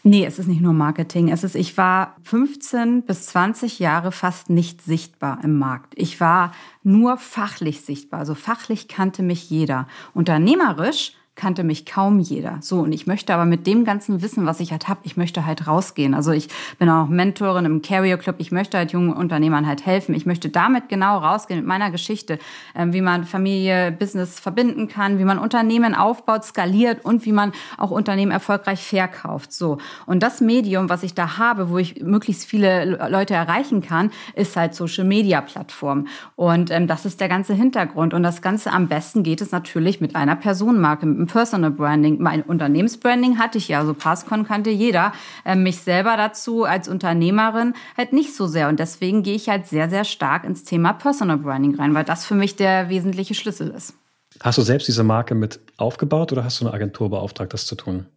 Nee, 0.05 0.25
es 0.25 0.37
ist 0.37 0.47
nicht 0.47 0.59
nur 0.59 0.73
Marketing. 0.73 1.29
Es 1.29 1.45
ist, 1.45 1.55
ich 1.55 1.77
war 1.77 2.17
15 2.23 3.03
bis 3.03 3.27
20 3.27 3.79
Jahre 3.79 4.11
fast 4.11 4.49
nicht 4.49 4.81
sichtbar 4.81 5.39
im 5.43 5.57
Markt. 5.57 5.93
Ich 5.95 6.19
war 6.19 6.51
nur 6.83 7.17
fachlich 7.17 7.81
sichtbar. 7.81 8.19
Also 8.19 8.35
fachlich 8.35 8.89
kannte 8.89 9.23
mich 9.23 9.49
jeder. 9.49 9.87
Unternehmerisch 10.13 11.13
kannte 11.36 11.63
mich 11.63 11.86
kaum 11.86 12.19
jeder. 12.19 12.60
So, 12.62 12.82
und 12.82 12.91
ich 12.91 13.08
möchte 13.08 13.34
aber 13.34 13.46
mit 13.46 13.65
dem 13.65 13.86
ganzen 13.86 14.22
Wissen, 14.22 14.46
was 14.46 14.60
ich 14.60 14.72
halt 14.72 14.88
habe, 14.88 15.00
ich 15.04 15.17
möchte 15.17 15.46
halt 15.46 15.67
rausgehen. 15.67 16.13
Also 16.13 16.32
ich 16.32 16.48
bin 16.78 16.89
auch 16.89 17.08
Mentorin 17.08 17.65
im 17.65 17.82
Carrier 17.82 18.17
Club. 18.17 18.36
Ich 18.38 18.52
möchte 18.52 18.78
halt 18.78 18.91
jungen 18.91 19.13
Unternehmern 19.13 19.65
halt 19.65 19.84
helfen. 19.86 20.13
Ich 20.13 20.28
möchte 20.28 20.50
damit 20.50 20.89
genau 20.89 21.17
rausgehen 21.17 21.60
mit 21.60 21.67
meiner 21.67 21.89
Geschichte, 21.89 22.38
ähm, 22.76 22.93
wie 22.93 23.02
man 23.02 23.26
Familie, 23.26 23.91
Business 23.91 24.39
verbinden 24.39 24.88
kann, 24.88 25.17
wie 25.17 25.24
man 25.24 25.39
Unternehmen 25.39 25.96
aufbaut, 25.96 26.43
skaliert 26.43 27.04
und 27.04 27.26
wie 27.26 27.32
man 27.32 27.52
auch 27.78 27.89
Unternehmen 27.89 28.32
erfolgreich 28.32 28.84
verkauft. 28.84 29.54
So. 29.54 29.80
Und 30.06 30.22
das 30.22 30.39
Medium, 30.39 30.88
was 30.89 31.02
ich 31.02 31.15
da 31.15 31.39
habe, 31.39 31.72
wo 31.72 31.80
ich 31.80 32.02
möglichst 32.02 32.46
viele 32.46 33.10
Leute 33.10 33.34
erreichen 33.34 33.82
kann, 33.82 34.12
ist 34.36 34.56
halt 34.56 34.76
Social 34.76 35.04
Media 35.04 35.41
Plattform. 35.41 36.08
Und 36.36 36.69
ähm, 36.69 36.86
das 36.86 37.06
ist 37.06 37.19
der 37.19 37.28
ganze 37.28 37.56
Hintergrund. 37.56 38.13
Und 38.13 38.22
das 38.22 38.43
Ganze 38.43 38.72
am 38.72 38.88
besten 38.88 39.24
geht 39.24 39.41
es 39.41 39.52
natürlich 39.52 40.00
mit 40.00 40.15
einer 40.15 40.36
Personenmarke, 40.36 41.08
mit 41.08 41.22
Personal 41.27 41.71
Branding. 41.71 42.21
Mein 42.21 42.43
Unternehmensbranding 42.43 43.38
hatte 43.38 43.57
ich 43.57 43.67
ja, 43.67 43.79
also 43.79 43.93
Passcon 43.93 44.45
kannte 44.45 44.69
jeder. 44.69 45.13
Ähm, 45.45 45.63
mich 45.63 45.79
selber 45.79 46.17
dazu 46.17 46.63
als 46.63 46.88
Unternehmerin 46.88 47.73
halt 47.97 48.13
nicht 48.13 48.36
so 48.36 48.47
sehr. 48.47 48.69
Und 48.69 48.79
deswegen 48.79 49.23
gehe 49.23 49.36
ich 49.36 49.49
halt 49.49 49.67
sehr, 49.67 49.89
sehr 49.89 50.03
stark 50.03 50.43
ins 50.43 50.63
Thema 50.63 50.93
Personal 50.93 51.38
Branding 51.38 51.75
rein, 51.75 51.93
weil 51.93 52.03
das 52.03 52.25
für 52.25 52.36
mich 52.36 52.55
der 52.55 52.89
wesentliche 52.89 53.33
Schlüssel 53.33 53.69
ist. 53.69 53.93
Hast 54.39 54.57
du 54.57 54.62
selbst 54.62 54.88
diese 54.88 55.03
Marke 55.03 55.36
mit 55.36 55.59
aufgebaut 55.77 56.31
oder 56.31 56.43
hast 56.43 56.59
du 56.59 56.65
eine 56.65 56.73
Agentur 56.73 57.09
beauftragt, 57.09 57.53
das 57.53 57.65
zu 57.65 57.75
tun? 57.75 58.07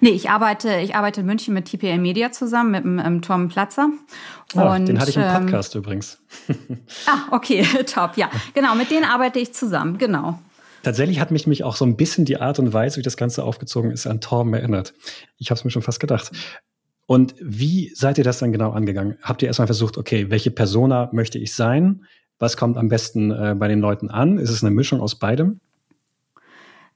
Nee, 0.00 0.10
ich 0.10 0.30
arbeite, 0.30 0.76
ich 0.80 0.94
arbeite 0.94 1.20
in 1.20 1.26
München 1.26 1.54
mit 1.54 1.66
TPA 1.66 1.96
Media 1.96 2.32
zusammen, 2.32 2.70
mit 2.70 2.84
dem 2.84 2.98
ähm, 2.98 3.22
Tom 3.22 3.48
Platzer. 3.48 3.90
Ah, 4.54 4.74
und, 4.74 4.86
den 4.86 5.00
hatte 5.00 5.10
ich 5.10 5.16
im 5.16 5.22
ähm, 5.22 5.46
Podcast 5.46 5.74
ähm, 5.74 5.82
übrigens. 5.82 6.18
ah, 7.06 7.18
okay, 7.30 7.62
top, 7.86 8.16
ja. 8.16 8.30
Genau, 8.54 8.74
mit 8.74 8.90
denen 8.90 9.04
arbeite 9.04 9.38
ich 9.38 9.52
zusammen, 9.54 9.98
genau. 9.98 10.38
Tatsächlich 10.86 11.18
hat 11.18 11.32
mich, 11.32 11.48
mich 11.48 11.64
auch 11.64 11.74
so 11.74 11.84
ein 11.84 11.96
bisschen 11.96 12.26
die 12.26 12.36
Art 12.36 12.60
und 12.60 12.72
Weise, 12.72 12.98
wie 12.98 13.02
das 13.02 13.16
Ganze 13.16 13.42
aufgezogen 13.42 13.90
ist, 13.90 14.06
an 14.06 14.20
Torben 14.20 14.54
erinnert. 14.54 14.94
Ich 15.36 15.50
habe 15.50 15.58
es 15.58 15.64
mir 15.64 15.72
schon 15.72 15.82
fast 15.82 15.98
gedacht. 15.98 16.30
Und 17.06 17.34
wie 17.40 17.90
seid 17.92 18.18
ihr 18.18 18.22
das 18.22 18.38
dann 18.38 18.52
genau 18.52 18.70
angegangen? 18.70 19.18
Habt 19.20 19.42
ihr 19.42 19.48
erstmal 19.48 19.66
versucht, 19.66 19.98
okay, 19.98 20.30
welche 20.30 20.52
Persona 20.52 21.10
möchte 21.12 21.40
ich 21.40 21.56
sein? 21.56 22.04
Was 22.38 22.56
kommt 22.56 22.76
am 22.76 22.88
besten 22.88 23.32
äh, 23.32 23.56
bei 23.58 23.66
den 23.66 23.80
Leuten 23.80 24.10
an? 24.10 24.38
Ist 24.38 24.50
es 24.50 24.62
eine 24.62 24.72
Mischung 24.72 25.00
aus 25.00 25.18
beidem? 25.18 25.58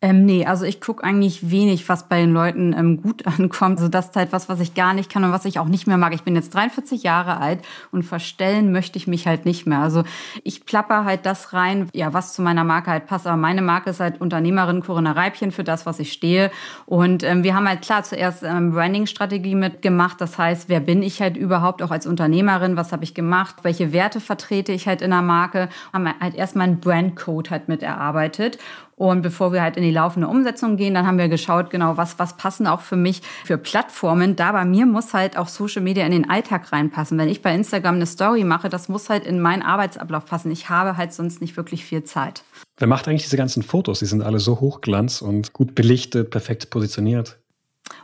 Ähm, 0.02 0.24
nee, 0.24 0.46
also 0.46 0.64
ich 0.64 0.80
gucke 0.80 1.04
eigentlich 1.04 1.50
wenig, 1.50 1.86
was 1.90 2.08
bei 2.08 2.22
den 2.22 2.32
Leuten 2.32 2.72
ähm, 2.72 3.02
gut 3.02 3.26
ankommt. 3.38 3.78
Also 3.78 3.88
das 3.88 4.06
ist 4.06 4.16
halt 4.16 4.32
was, 4.32 4.48
was 4.48 4.58
ich 4.60 4.72
gar 4.72 4.94
nicht 4.94 5.10
kann 5.10 5.24
und 5.24 5.32
was 5.32 5.44
ich 5.44 5.58
auch 5.58 5.66
nicht 5.66 5.86
mehr 5.86 5.98
mag. 5.98 6.14
Ich 6.14 6.22
bin 6.22 6.34
jetzt 6.34 6.54
43 6.54 7.02
Jahre 7.02 7.36
alt 7.36 7.60
und 7.92 8.02
verstellen 8.02 8.72
möchte 8.72 8.96
ich 8.96 9.06
mich 9.06 9.26
halt 9.26 9.44
nicht 9.44 9.66
mehr. 9.66 9.80
Also 9.80 10.04
ich 10.42 10.64
plapper 10.64 11.04
halt 11.04 11.26
das 11.26 11.52
rein, 11.52 11.90
ja, 11.92 12.14
was 12.14 12.32
zu 12.32 12.40
meiner 12.40 12.64
Marke 12.64 12.90
halt 12.90 13.06
passt. 13.06 13.26
Aber 13.26 13.36
meine 13.36 13.60
Marke 13.60 13.90
ist 13.90 14.00
halt 14.00 14.22
Unternehmerin 14.22 14.82
Corinna 14.82 15.12
Reibchen 15.12 15.52
für 15.52 15.64
das, 15.64 15.84
was 15.84 15.98
ich 15.98 16.12
stehe. 16.12 16.50
Und 16.86 17.22
ähm, 17.22 17.44
wir 17.44 17.54
haben 17.54 17.68
halt 17.68 17.82
klar 17.82 18.02
zuerst 18.02 18.42
ähm, 18.42 18.72
Branding-Strategie 18.72 19.54
mitgemacht. 19.54 20.18
Das 20.22 20.38
heißt, 20.38 20.70
wer 20.70 20.80
bin 20.80 21.02
ich 21.02 21.20
halt 21.20 21.36
überhaupt 21.36 21.82
auch 21.82 21.90
als 21.90 22.06
Unternehmerin? 22.06 22.76
Was 22.78 22.92
habe 22.92 23.04
ich 23.04 23.12
gemacht? 23.12 23.56
Welche 23.64 23.92
Werte 23.92 24.20
vertrete 24.20 24.72
ich 24.72 24.88
halt 24.88 25.02
in 25.02 25.10
der 25.10 25.20
Marke? 25.20 25.68
Haben 25.92 26.08
halt 26.20 26.36
erstmal 26.36 26.68
einen 26.68 26.80
Brandcode 26.80 27.50
halt 27.50 27.68
mit 27.68 27.82
erarbeitet. 27.82 28.56
Und 29.00 29.22
bevor 29.22 29.54
wir 29.54 29.62
halt 29.62 29.78
in 29.78 29.82
die 29.82 29.92
laufende 29.92 30.28
Umsetzung 30.28 30.76
gehen, 30.76 30.92
dann 30.92 31.06
haben 31.06 31.16
wir 31.16 31.30
geschaut, 31.30 31.70
genau, 31.70 31.96
was, 31.96 32.18
was 32.18 32.36
passen 32.36 32.66
auch 32.66 32.82
für 32.82 32.96
mich 32.96 33.22
für 33.46 33.56
Plattformen. 33.56 34.36
Da 34.36 34.52
bei 34.52 34.66
mir 34.66 34.84
muss 34.84 35.14
halt 35.14 35.38
auch 35.38 35.48
Social 35.48 35.80
Media 35.80 36.04
in 36.04 36.12
den 36.12 36.28
Alltag 36.28 36.70
reinpassen. 36.70 37.16
Wenn 37.16 37.30
ich 37.30 37.40
bei 37.40 37.54
Instagram 37.54 37.94
eine 37.94 38.04
Story 38.04 38.44
mache, 38.44 38.68
das 38.68 38.90
muss 38.90 39.08
halt 39.08 39.24
in 39.24 39.40
meinen 39.40 39.62
Arbeitsablauf 39.62 40.26
passen. 40.26 40.50
Ich 40.50 40.68
habe 40.68 40.98
halt 40.98 41.14
sonst 41.14 41.40
nicht 41.40 41.56
wirklich 41.56 41.82
viel 41.82 42.04
Zeit. 42.04 42.42
Wer 42.76 42.88
macht 42.88 43.08
eigentlich 43.08 43.22
diese 43.22 43.38
ganzen 43.38 43.62
Fotos? 43.62 44.00
Die 44.00 44.04
sind 44.04 44.20
alle 44.20 44.38
so 44.38 44.60
hochglanz 44.60 45.22
und 45.22 45.54
gut 45.54 45.74
belichtet, 45.74 46.28
perfekt 46.28 46.68
positioniert. 46.68 47.38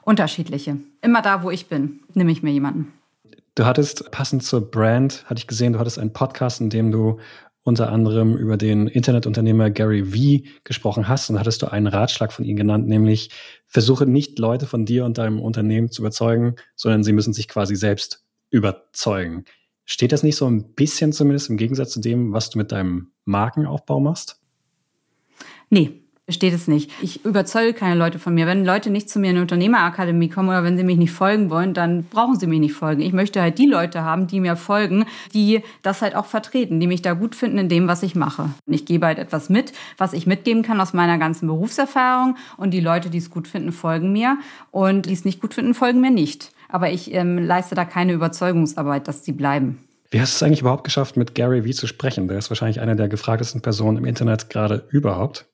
Unterschiedliche. 0.00 0.78
Immer 1.02 1.20
da, 1.20 1.42
wo 1.42 1.50
ich 1.50 1.66
bin, 1.66 2.00
nehme 2.14 2.32
ich 2.32 2.42
mir 2.42 2.52
jemanden. 2.52 2.90
Du 3.54 3.66
hattest 3.66 4.11
passend 4.11 4.44
zur 4.44 4.70
Brand, 4.70 5.24
hatte 5.26 5.40
ich 5.40 5.46
gesehen, 5.46 5.74
du 5.74 5.78
hattest 5.78 5.98
einen 5.98 6.12
Podcast, 6.12 6.61
in 6.61 6.70
dem 6.70 6.90
du 6.90 7.18
unter 7.66 7.90
anderem 7.90 8.37
über 8.37 8.57
den 8.57 8.87
Internetunternehmer 8.87 9.70
Gary 9.70 10.12
Vee 10.14 10.44
gesprochen 10.62 11.09
hast 11.09 11.29
und 11.31 11.40
hattest 11.40 11.62
du 11.62 11.66
einen 11.66 11.88
Ratschlag 11.88 12.33
von 12.33 12.44
ihm 12.44 12.55
genannt, 12.55 12.87
nämlich 12.87 13.31
versuche 13.66 14.07
nicht 14.07 14.38
Leute 14.38 14.66
von 14.66 14.87
dir 14.87 15.05
und 15.05 15.18
deinem 15.18 15.40
Unternehmen 15.40 15.90
zu 15.90 16.00
überzeugen, 16.00 16.55
sondern 16.76 17.02
sie 17.02 17.12
müssen 17.12 17.33
sich 17.33 17.48
quasi 17.48 17.74
selbst 17.74 18.24
überzeugen. 18.50 19.46
Steht 19.85 20.12
das 20.12 20.22
nicht 20.22 20.37
so 20.37 20.46
ein 20.46 20.74
bisschen 20.74 21.12
zumindest 21.12 21.50
im 21.50 21.57
Gegensatz 21.57 21.90
zu 21.90 22.00
dem, 22.00 22.33
was 22.33 22.50
du 22.50 22.59
mit 22.59 22.70
deinem 22.70 23.11
Markenaufbau 23.24 23.98
machst? 23.98 24.40
Nee, 25.68 26.05
Steht 26.28 26.54
es 26.54 26.66
nicht. 26.66 26.90
Ich 27.00 27.24
überzeuge 27.24 27.72
keine 27.72 27.94
Leute 27.94 28.18
von 28.18 28.34
mir. 28.34 28.48
Wenn 28.48 28.64
Leute 28.64 28.90
nicht 28.90 29.08
zu 29.08 29.20
mir 29.20 29.30
in 29.30 29.36
eine 29.36 29.42
Unternehmerakademie 29.42 30.28
kommen 30.28 30.48
oder 30.48 30.64
wenn 30.64 30.76
sie 30.76 30.82
mich 30.82 30.96
nicht 30.96 31.12
folgen 31.12 31.50
wollen, 31.50 31.72
dann 31.72 32.02
brauchen 32.02 32.36
sie 32.36 32.48
mich 32.48 32.58
nicht 32.58 32.74
folgen. 32.74 33.00
Ich 33.00 33.12
möchte 33.12 33.40
halt 33.40 33.58
die 33.58 33.66
Leute 33.66 34.02
haben, 34.02 34.26
die 34.26 34.40
mir 34.40 34.56
folgen, 34.56 35.04
die 35.34 35.62
das 35.82 36.02
halt 36.02 36.16
auch 36.16 36.26
vertreten, 36.26 36.80
die 36.80 36.88
mich 36.88 37.00
da 37.00 37.12
gut 37.12 37.36
finden 37.36 37.58
in 37.58 37.68
dem, 37.68 37.86
was 37.86 38.02
ich 38.02 38.16
mache. 38.16 38.50
Ich 38.66 38.86
gebe 38.86 39.06
halt 39.06 39.20
etwas 39.20 39.48
mit, 39.50 39.72
was 39.98 40.14
ich 40.14 40.26
mitgeben 40.26 40.64
kann 40.64 40.80
aus 40.80 40.92
meiner 40.92 41.16
ganzen 41.16 41.46
Berufserfahrung 41.46 42.36
und 42.56 42.72
die 42.72 42.80
Leute, 42.80 43.08
die 43.08 43.18
es 43.18 43.30
gut 43.30 43.46
finden, 43.46 43.70
folgen 43.70 44.10
mir 44.10 44.36
und 44.72 45.06
die 45.06 45.12
es 45.12 45.24
nicht 45.24 45.40
gut 45.40 45.54
finden, 45.54 45.74
folgen 45.74 46.00
mir 46.00 46.10
nicht. 46.10 46.50
Aber 46.68 46.90
ich 46.90 47.14
ähm, 47.14 47.38
leiste 47.38 47.76
da 47.76 47.84
keine 47.84 48.12
Überzeugungsarbeit, 48.12 49.06
dass 49.06 49.24
sie 49.24 49.30
bleiben. 49.30 49.78
Wie 50.10 50.20
hast 50.20 50.34
du 50.34 50.36
es 50.38 50.42
eigentlich 50.42 50.60
überhaupt 50.62 50.82
geschafft, 50.82 51.16
mit 51.16 51.36
Gary 51.36 51.64
Vee 51.64 51.72
zu 51.72 51.86
sprechen? 51.86 52.26
Der 52.26 52.38
ist 52.38 52.50
wahrscheinlich 52.50 52.80
einer 52.80 52.96
der 52.96 53.08
gefragtesten 53.08 53.60
Personen 53.62 53.98
im 53.98 54.04
Internet 54.04 54.50
gerade 54.50 54.86
überhaupt. 54.90 55.46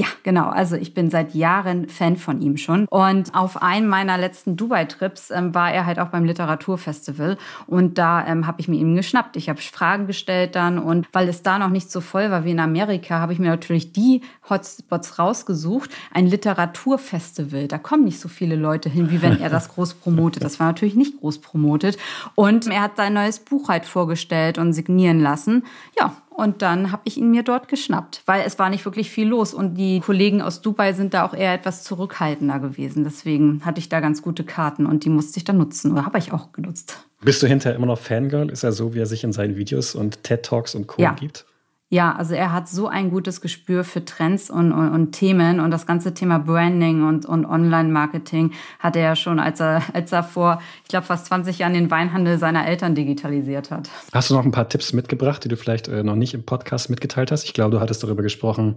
Ja, 0.00 0.06
genau. 0.22 0.48
Also 0.48 0.76
ich 0.76 0.94
bin 0.94 1.10
seit 1.10 1.34
Jahren 1.34 1.86
Fan 1.86 2.16
von 2.16 2.40
ihm 2.40 2.56
schon. 2.56 2.86
Und 2.86 3.34
auf 3.34 3.60
einem 3.60 3.86
meiner 3.86 4.16
letzten 4.16 4.56
Dubai-Trips 4.56 5.30
ähm, 5.30 5.54
war 5.54 5.70
er 5.70 5.84
halt 5.84 5.98
auch 5.98 6.08
beim 6.08 6.24
Literaturfestival. 6.24 7.36
Und 7.66 7.98
da 7.98 8.26
ähm, 8.26 8.46
habe 8.46 8.62
ich 8.62 8.68
mir 8.68 8.76
ihn 8.76 8.96
geschnappt. 8.96 9.36
Ich 9.36 9.50
habe 9.50 9.60
Fragen 9.60 10.06
gestellt 10.06 10.54
dann. 10.56 10.78
Und 10.78 11.06
weil 11.12 11.28
es 11.28 11.42
da 11.42 11.58
noch 11.58 11.68
nicht 11.68 11.90
so 11.90 12.00
voll 12.00 12.30
war 12.30 12.46
wie 12.46 12.52
in 12.52 12.60
Amerika, 12.60 13.18
habe 13.18 13.34
ich 13.34 13.38
mir 13.38 13.50
natürlich 13.50 13.92
die 13.92 14.22
Hotspots 14.48 15.18
rausgesucht. 15.18 15.90
Ein 16.14 16.28
Literaturfestival. 16.28 17.68
Da 17.68 17.76
kommen 17.76 18.04
nicht 18.04 18.20
so 18.20 18.30
viele 18.30 18.56
Leute 18.56 18.88
hin, 18.88 19.10
wie 19.10 19.20
wenn 19.20 19.38
er 19.38 19.50
das 19.50 19.68
groß 19.74 19.94
promotet. 19.94 20.42
Das 20.42 20.58
war 20.58 20.68
natürlich 20.68 20.94
nicht 20.94 21.20
groß 21.20 21.42
promotet. 21.42 21.98
Und 22.34 22.68
er 22.68 22.80
hat 22.80 22.96
sein 22.96 23.12
neues 23.12 23.38
Buch 23.38 23.68
halt 23.68 23.84
vorgestellt 23.84 24.56
und 24.56 24.72
signieren 24.72 25.20
lassen. 25.20 25.64
Ja, 25.98 26.14
und 26.30 26.62
dann 26.62 26.92
habe 26.92 27.02
ich 27.04 27.18
ihn 27.18 27.30
mir 27.30 27.42
dort 27.42 27.68
geschnappt, 27.68 28.22
weil 28.24 28.44
es 28.46 28.58
war 28.58 28.70
nicht 28.70 28.84
wirklich 28.84 29.10
viel 29.10 29.28
los. 29.28 29.52
Und 29.52 29.74
die 29.74 30.00
Kollegen 30.00 30.40
aus 30.40 30.62
Dubai 30.62 30.92
sind 30.92 31.12
da 31.12 31.26
auch 31.26 31.34
eher 31.34 31.52
etwas 31.52 31.82
zurückhaltender 31.82 32.60
gewesen. 32.60 33.04
Deswegen 33.04 33.60
hatte 33.64 33.80
ich 33.80 33.88
da 33.88 34.00
ganz 34.00 34.22
gute 34.22 34.44
Karten 34.44 34.86
und 34.86 35.04
die 35.04 35.10
musste 35.10 35.38
ich 35.38 35.44
dann 35.44 35.58
nutzen. 35.58 35.92
Oder 35.92 36.06
habe 36.06 36.18
ich 36.18 36.32
auch 36.32 36.52
genutzt. 36.52 37.04
Bist 37.20 37.42
du 37.42 37.46
hinterher 37.46 37.76
immer 37.76 37.86
noch 37.86 37.98
Fangirl? 37.98 38.48
Ist 38.48 38.62
er 38.62 38.72
so, 38.72 38.94
wie 38.94 39.00
er 39.00 39.06
sich 39.06 39.24
in 39.24 39.32
seinen 39.32 39.56
Videos 39.56 39.94
und 39.94 40.22
TED 40.22 40.42
Talks 40.42 40.74
und 40.74 40.86
Co. 40.86 41.02
Ja. 41.02 41.12
gibt? 41.12 41.44
Ja, 41.92 42.14
also 42.14 42.34
er 42.34 42.52
hat 42.52 42.68
so 42.68 42.86
ein 42.86 43.10
gutes 43.10 43.40
Gespür 43.40 43.82
für 43.82 44.04
Trends 44.04 44.48
und, 44.48 44.70
und, 44.70 44.92
und 44.92 45.10
Themen 45.10 45.58
und 45.58 45.72
das 45.72 45.86
ganze 45.86 46.14
Thema 46.14 46.38
Branding 46.38 47.02
und, 47.02 47.26
und 47.26 47.44
Online-Marketing 47.44 48.52
hat 48.78 48.94
er 48.94 49.02
ja 49.02 49.16
schon, 49.16 49.40
als 49.40 49.58
er, 49.58 49.82
als 49.92 50.12
er 50.12 50.22
vor, 50.22 50.62
ich 50.84 50.88
glaube, 50.88 51.04
fast 51.04 51.26
20 51.26 51.58
Jahren 51.58 51.74
den 51.74 51.90
Weinhandel 51.90 52.38
seiner 52.38 52.64
Eltern 52.64 52.94
digitalisiert 52.94 53.72
hat. 53.72 53.90
Hast 54.12 54.30
du 54.30 54.34
noch 54.34 54.44
ein 54.44 54.52
paar 54.52 54.68
Tipps 54.68 54.92
mitgebracht, 54.92 55.42
die 55.42 55.48
du 55.48 55.56
vielleicht 55.56 55.88
äh, 55.88 56.04
noch 56.04 56.14
nicht 56.14 56.32
im 56.32 56.46
Podcast 56.46 56.90
mitgeteilt 56.90 57.32
hast? 57.32 57.42
Ich 57.42 57.54
glaube, 57.54 57.72
du 57.72 57.80
hattest 57.80 58.04
darüber 58.04 58.22
gesprochen, 58.22 58.76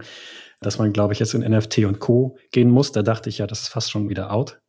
dass 0.62 0.80
man, 0.80 0.92
glaube 0.92 1.14
ich, 1.14 1.20
jetzt 1.20 1.36
in 1.36 1.42
NFT 1.42 1.80
und 1.86 2.00
Co. 2.00 2.36
gehen 2.52 2.72
muss. 2.72 2.94
Da 2.94 3.04
dachte 3.04 3.30
ich 3.30 3.38
ja, 3.38 3.46
das 3.46 3.62
ist 3.62 3.68
fast 3.68 3.92
schon 3.92 4.10
wieder 4.10 4.32
out. 4.32 4.60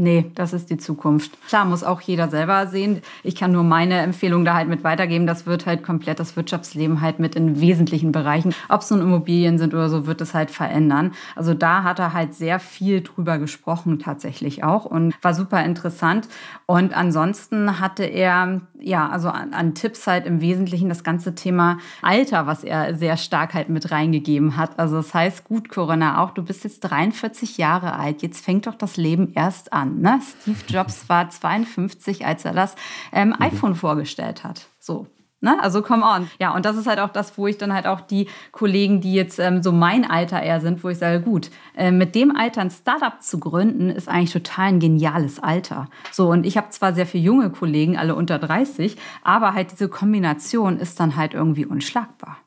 Nee, 0.00 0.30
das 0.36 0.52
ist 0.52 0.70
die 0.70 0.76
Zukunft. 0.76 1.32
Klar, 1.48 1.64
muss 1.64 1.82
auch 1.82 2.00
jeder 2.00 2.28
selber 2.28 2.68
sehen. 2.68 3.02
Ich 3.24 3.34
kann 3.34 3.50
nur 3.50 3.64
meine 3.64 3.98
Empfehlung 3.98 4.44
da 4.44 4.54
halt 4.54 4.68
mit 4.68 4.84
weitergeben. 4.84 5.26
Das 5.26 5.44
wird 5.44 5.66
halt 5.66 5.82
komplett 5.82 6.20
das 6.20 6.36
Wirtschaftsleben 6.36 7.00
halt 7.00 7.18
mit 7.18 7.34
in 7.34 7.60
wesentlichen 7.60 8.12
Bereichen, 8.12 8.54
ob 8.68 8.82
es 8.82 8.92
nun 8.92 9.00
Immobilien 9.00 9.58
sind 9.58 9.74
oder 9.74 9.88
so, 9.88 10.06
wird 10.06 10.20
es 10.20 10.34
halt 10.34 10.52
verändern. 10.52 11.14
Also 11.34 11.52
da 11.52 11.82
hat 11.82 11.98
er 11.98 12.12
halt 12.12 12.34
sehr 12.34 12.60
viel 12.60 13.00
drüber 13.00 13.38
gesprochen 13.38 13.98
tatsächlich 13.98 14.62
auch 14.62 14.84
und 14.84 15.16
war 15.20 15.34
super 15.34 15.64
interessant. 15.64 16.28
Und 16.66 16.96
ansonsten 16.96 17.80
hatte 17.80 18.04
er, 18.04 18.60
ja, 18.78 19.08
also 19.08 19.30
an, 19.30 19.52
an 19.52 19.74
Tipps 19.74 20.06
halt 20.06 20.26
im 20.26 20.40
Wesentlichen 20.40 20.88
das 20.88 21.02
ganze 21.02 21.34
Thema 21.34 21.78
Alter, 22.02 22.46
was 22.46 22.62
er 22.62 22.94
sehr 22.94 23.16
stark 23.16 23.52
halt 23.52 23.68
mit 23.68 23.90
reingegeben 23.90 24.56
hat. 24.56 24.78
Also 24.78 24.98
das 24.98 25.12
heißt, 25.12 25.42
gut, 25.42 25.68
Corinna, 25.68 26.22
auch 26.22 26.30
du 26.30 26.44
bist 26.44 26.62
jetzt 26.62 26.82
43 26.82 27.58
Jahre 27.58 27.94
alt. 27.94 28.22
Jetzt 28.22 28.44
fängt 28.44 28.68
doch 28.68 28.76
das 28.76 28.96
Leben 28.96 29.32
erst 29.34 29.72
an 29.72 29.87
an. 29.88 30.00
Ne? 30.00 30.20
Steve 30.42 30.58
Jobs 30.68 31.08
war 31.08 31.28
52, 31.28 32.26
als 32.26 32.44
er 32.44 32.52
das 32.52 32.74
ähm, 33.12 33.28
mhm. 33.28 33.42
iPhone 33.42 33.74
vorgestellt 33.74 34.44
hat. 34.44 34.66
So. 34.78 35.06
Ne? 35.40 35.56
Also 35.62 35.82
come 35.82 36.04
on. 36.04 36.28
Ja, 36.40 36.52
und 36.54 36.64
das 36.64 36.76
ist 36.76 36.88
halt 36.88 36.98
auch 36.98 37.10
das, 37.10 37.38
wo 37.38 37.46
ich 37.46 37.58
dann 37.58 37.72
halt 37.72 37.86
auch 37.86 38.00
die 38.00 38.28
Kollegen, 38.50 39.00
die 39.00 39.14
jetzt 39.14 39.38
ähm, 39.38 39.62
so 39.62 39.70
mein 39.70 40.08
Alter 40.08 40.42
eher 40.42 40.60
sind, 40.60 40.82
wo 40.82 40.88
ich 40.88 40.98
sage, 40.98 41.20
gut, 41.20 41.50
äh, 41.76 41.92
mit 41.92 42.16
dem 42.16 42.34
Alter 42.34 42.60
ein 42.60 42.70
Startup 42.70 43.22
zu 43.22 43.38
gründen, 43.38 43.88
ist 43.88 44.08
eigentlich 44.08 44.32
total 44.32 44.66
ein 44.66 44.80
geniales 44.80 45.38
Alter. 45.38 45.88
So, 46.10 46.28
und 46.30 46.44
ich 46.44 46.56
habe 46.56 46.70
zwar 46.70 46.92
sehr 46.92 47.06
viele 47.06 47.22
junge 47.22 47.50
Kollegen, 47.50 47.96
alle 47.96 48.16
unter 48.16 48.40
30, 48.40 48.96
aber 49.22 49.54
halt 49.54 49.70
diese 49.70 49.88
Kombination 49.88 50.80
ist 50.80 50.98
dann 50.98 51.14
halt 51.14 51.34
irgendwie 51.34 51.66
unschlagbar. 51.66 52.38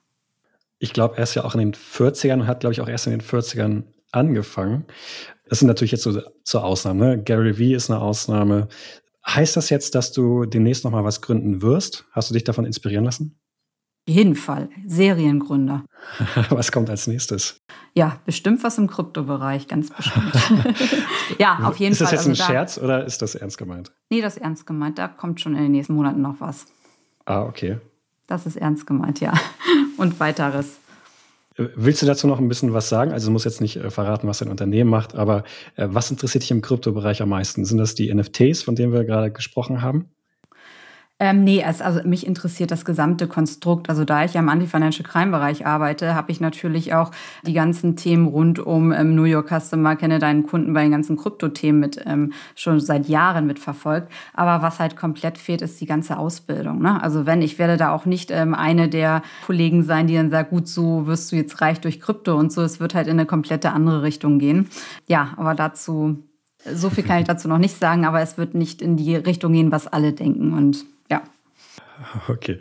Ich 0.79 0.91
glaube, 0.91 1.15
er 1.15 1.23
ist 1.23 1.35
ja 1.35 1.45
auch 1.45 1.53
in 1.53 1.59
den 1.59 1.73
40ern 1.73 2.41
und 2.41 2.47
hat, 2.47 2.59
glaube 2.59 2.73
ich, 2.73 2.81
auch 2.81 2.89
erst 2.89 3.07
in 3.07 3.11
den 3.11 3.21
40ern 3.21 3.83
angefangen. 4.11 4.85
Das 5.51 5.59
sind 5.59 5.67
natürlich 5.67 5.91
jetzt 5.91 6.03
so, 6.03 6.17
so 6.45 6.59
Ausnahmen. 6.61 6.99
Ne? 7.01 7.21
Gary 7.21 7.57
Vee 7.57 7.73
ist 7.73 7.91
eine 7.91 7.99
Ausnahme. 7.99 8.69
Heißt 9.27 9.57
das 9.57 9.69
jetzt, 9.69 9.95
dass 9.95 10.13
du 10.13 10.45
demnächst 10.45 10.85
noch 10.85 10.91
mal 10.91 11.03
was 11.03 11.21
gründen 11.21 11.61
wirst? 11.61 12.05
Hast 12.13 12.29
du 12.29 12.33
dich 12.33 12.45
davon 12.45 12.63
inspirieren 12.63 13.03
lassen? 13.03 13.37
Auf 14.07 14.15
jeden 14.15 14.35
Fall. 14.35 14.69
Seriengründer. 14.87 15.83
was 16.51 16.71
kommt 16.71 16.89
als 16.89 17.05
nächstes? 17.07 17.57
Ja, 17.93 18.21
bestimmt 18.23 18.63
was 18.63 18.77
im 18.77 18.87
Kryptobereich, 18.87 19.67
ganz 19.67 19.89
bestimmt. 19.89 20.31
ja, 21.37 21.59
auf 21.63 21.75
jeden 21.75 21.95
Fall. 21.95 22.05
Ist 22.05 22.11
das 22.11 22.11
jetzt 22.11 22.19
also 22.19 22.29
ein 22.29 22.37
da, 22.37 22.45
Scherz 22.45 22.77
oder 22.77 23.05
ist 23.05 23.21
das 23.21 23.35
ernst 23.35 23.57
gemeint? 23.57 23.91
Nee, 24.09 24.21
das 24.21 24.37
ist 24.37 24.43
ernst 24.43 24.65
gemeint. 24.65 24.99
Da 24.99 25.09
kommt 25.09 25.41
schon 25.41 25.57
in 25.57 25.63
den 25.63 25.73
nächsten 25.73 25.95
Monaten 25.95 26.21
noch 26.21 26.39
was. 26.39 26.67
Ah, 27.25 27.41
okay. 27.41 27.77
Das 28.27 28.45
ist 28.45 28.55
ernst 28.55 28.87
gemeint, 28.87 29.19
ja. 29.19 29.33
Und 29.97 30.17
weiteres. 30.21 30.79
Willst 31.57 32.01
du 32.01 32.05
dazu 32.05 32.27
noch 32.27 32.39
ein 32.39 32.47
bisschen 32.47 32.73
was 32.73 32.87
sagen? 32.87 33.11
Also 33.11 33.27
du 33.27 33.33
musst 33.33 33.45
jetzt 33.45 33.59
nicht 33.59 33.75
äh, 33.75 33.89
verraten, 33.89 34.27
was 34.27 34.39
dein 34.39 34.49
Unternehmen 34.49 34.89
macht, 34.89 35.15
aber 35.15 35.43
äh, 35.75 35.87
was 35.89 36.09
interessiert 36.09 36.43
dich 36.43 36.51
im 36.51 36.61
Kryptobereich 36.61 37.21
am 37.21 37.29
meisten? 37.29 37.65
Sind 37.65 37.77
das 37.77 37.93
die 37.93 38.13
NFTs, 38.13 38.63
von 38.63 38.75
denen 38.75 38.93
wir 38.93 39.03
gerade 39.03 39.31
gesprochen 39.31 39.81
haben? 39.81 40.09
Ähm, 41.21 41.43
nee, 41.43 41.63
es, 41.63 41.83
also 41.83 41.99
mich 42.03 42.25
interessiert 42.25 42.71
das 42.71 42.83
gesamte 42.83 43.27
Konstrukt. 43.27 43.91
Also 43.91 44.05
da 44.05 44.25
ich 44.25 44.33
ja 44.33 44.39
im 44.41 44.49
Anti-Financial 44.49 45.07
Crime-Bereich 45.07 45.67
arbeite, 45.67 46.15
habe 46.15 46.31
ich 46.31 46.41
natürlich 46.41 46.95
auch 46.95 47.11
die 47.45 47.53
ganzen 47.53 47.95
Themen 47.95 48.25
rund 48.25 48.57
um 48.57 48.91
ähm, 48.91 49.13
New 49.13 49.25
York 49.25 49.49
Customer, 49.49 49.95
kenne 49.95 50.17
deinen 50.17 50.47
Kunden 50.47 50.73
bei 50.73 50.81
den 50.81 50.89
ganzen 50.89 51.17
Krypto-Themen 51.17 51.79
mit 51.79 52.01
ähm, 52.07 52.33
schon 52.55 52.79
seit 52.79 53.07
Jahren 53.07 53.45
mitverfolgt. 53.45 54.11
Aber 54.33 54.63
was 54.63 54.79
halt 54.79 54.95
komplett 54.95 55.37
fehlt, 55.37 55.61
ist 55.61 55.79
die 55.79 55.85
ganze 55.85 56.17
Ausbildung. 56.17 56.81
Ne? 56.81 56.99
Also 57.03 57.27
wenn, 57.27 57.43
ich 57.43 57.59
werde 57.59 57.77
da 57.77 57.91
auch 57.91 58.07
nicht 58.07 58.31
ähm, 58.31 58.55
eine 58.55 58.89
der 58.89 59.21
Kollegen 59.45 59.83
sein, 59.83 60.07
die 60.07 60.15
dann 60.15 60.31
sagt, 60.31 60.49
gut, 60.49 60.67
so 60.67 61.05
wirst 61.05 61.31
du 61.31 61.35
jetzt 61.35 61.61
reich 61.61 61.79
durch 61.79 61.99
Krypto 61.99 62.35
und 62.35 62.51
so. 62.51 62.63
Es 62.63 62.79
wird 62.79 62.95
halt 62.95 63.05
in 63.05 63.19
eine 63.19 63.27
komplette 63.27 63.73
andere 63.73 64.01
Richtung 64.01 64.39
gehen. 64.39 64.69
Ja, 65.05 65.35
aber 65.37 65.53
dazu 65.53 66.17
so 66.65 66.89
viel 66.89 67.03
kann 67.03 67.19
ich 67.19 67.27
dazu 67.27 67.47
noch 67.47 67.57
nicht 67.57 67.77
sagen, 67.77 68.05
aber 68.05 68.21
es 68.21 68.37
wird 68.37 68.53
nicht 68.53 68.81
in 68.81 68.97
die 68.97 69.15
Richtung 69.15 69.53
gehen, 69.53 69.71
was 69.71 69.85
alle 69.85 70.13
denken. 70.13 70.53
Und. 70.53 70.85
Okay. 72.27 72.59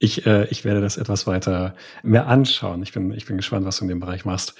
Ich, 0.00 0.26
äh, 0.26 0.46
ich 0.46 0.64
werde 0.64 0.80
das 0.80 0.96
etwas 0.96 1.26
weiter 1.26 1.74
mehr 2.04 2.28
anschauen. 2.28 2.82
Ich 2.82 2.92
bin, 2.92 3.12
ich 3.12 3.26
bin 3.26 3.36
gespannt, 3.36 3.66
was 3.66 3.78
du 3.78 3.84
in 3.84 3.88
dem 3.88 3.98
Bereich 3.98 4.24
machst. 4.24 4.54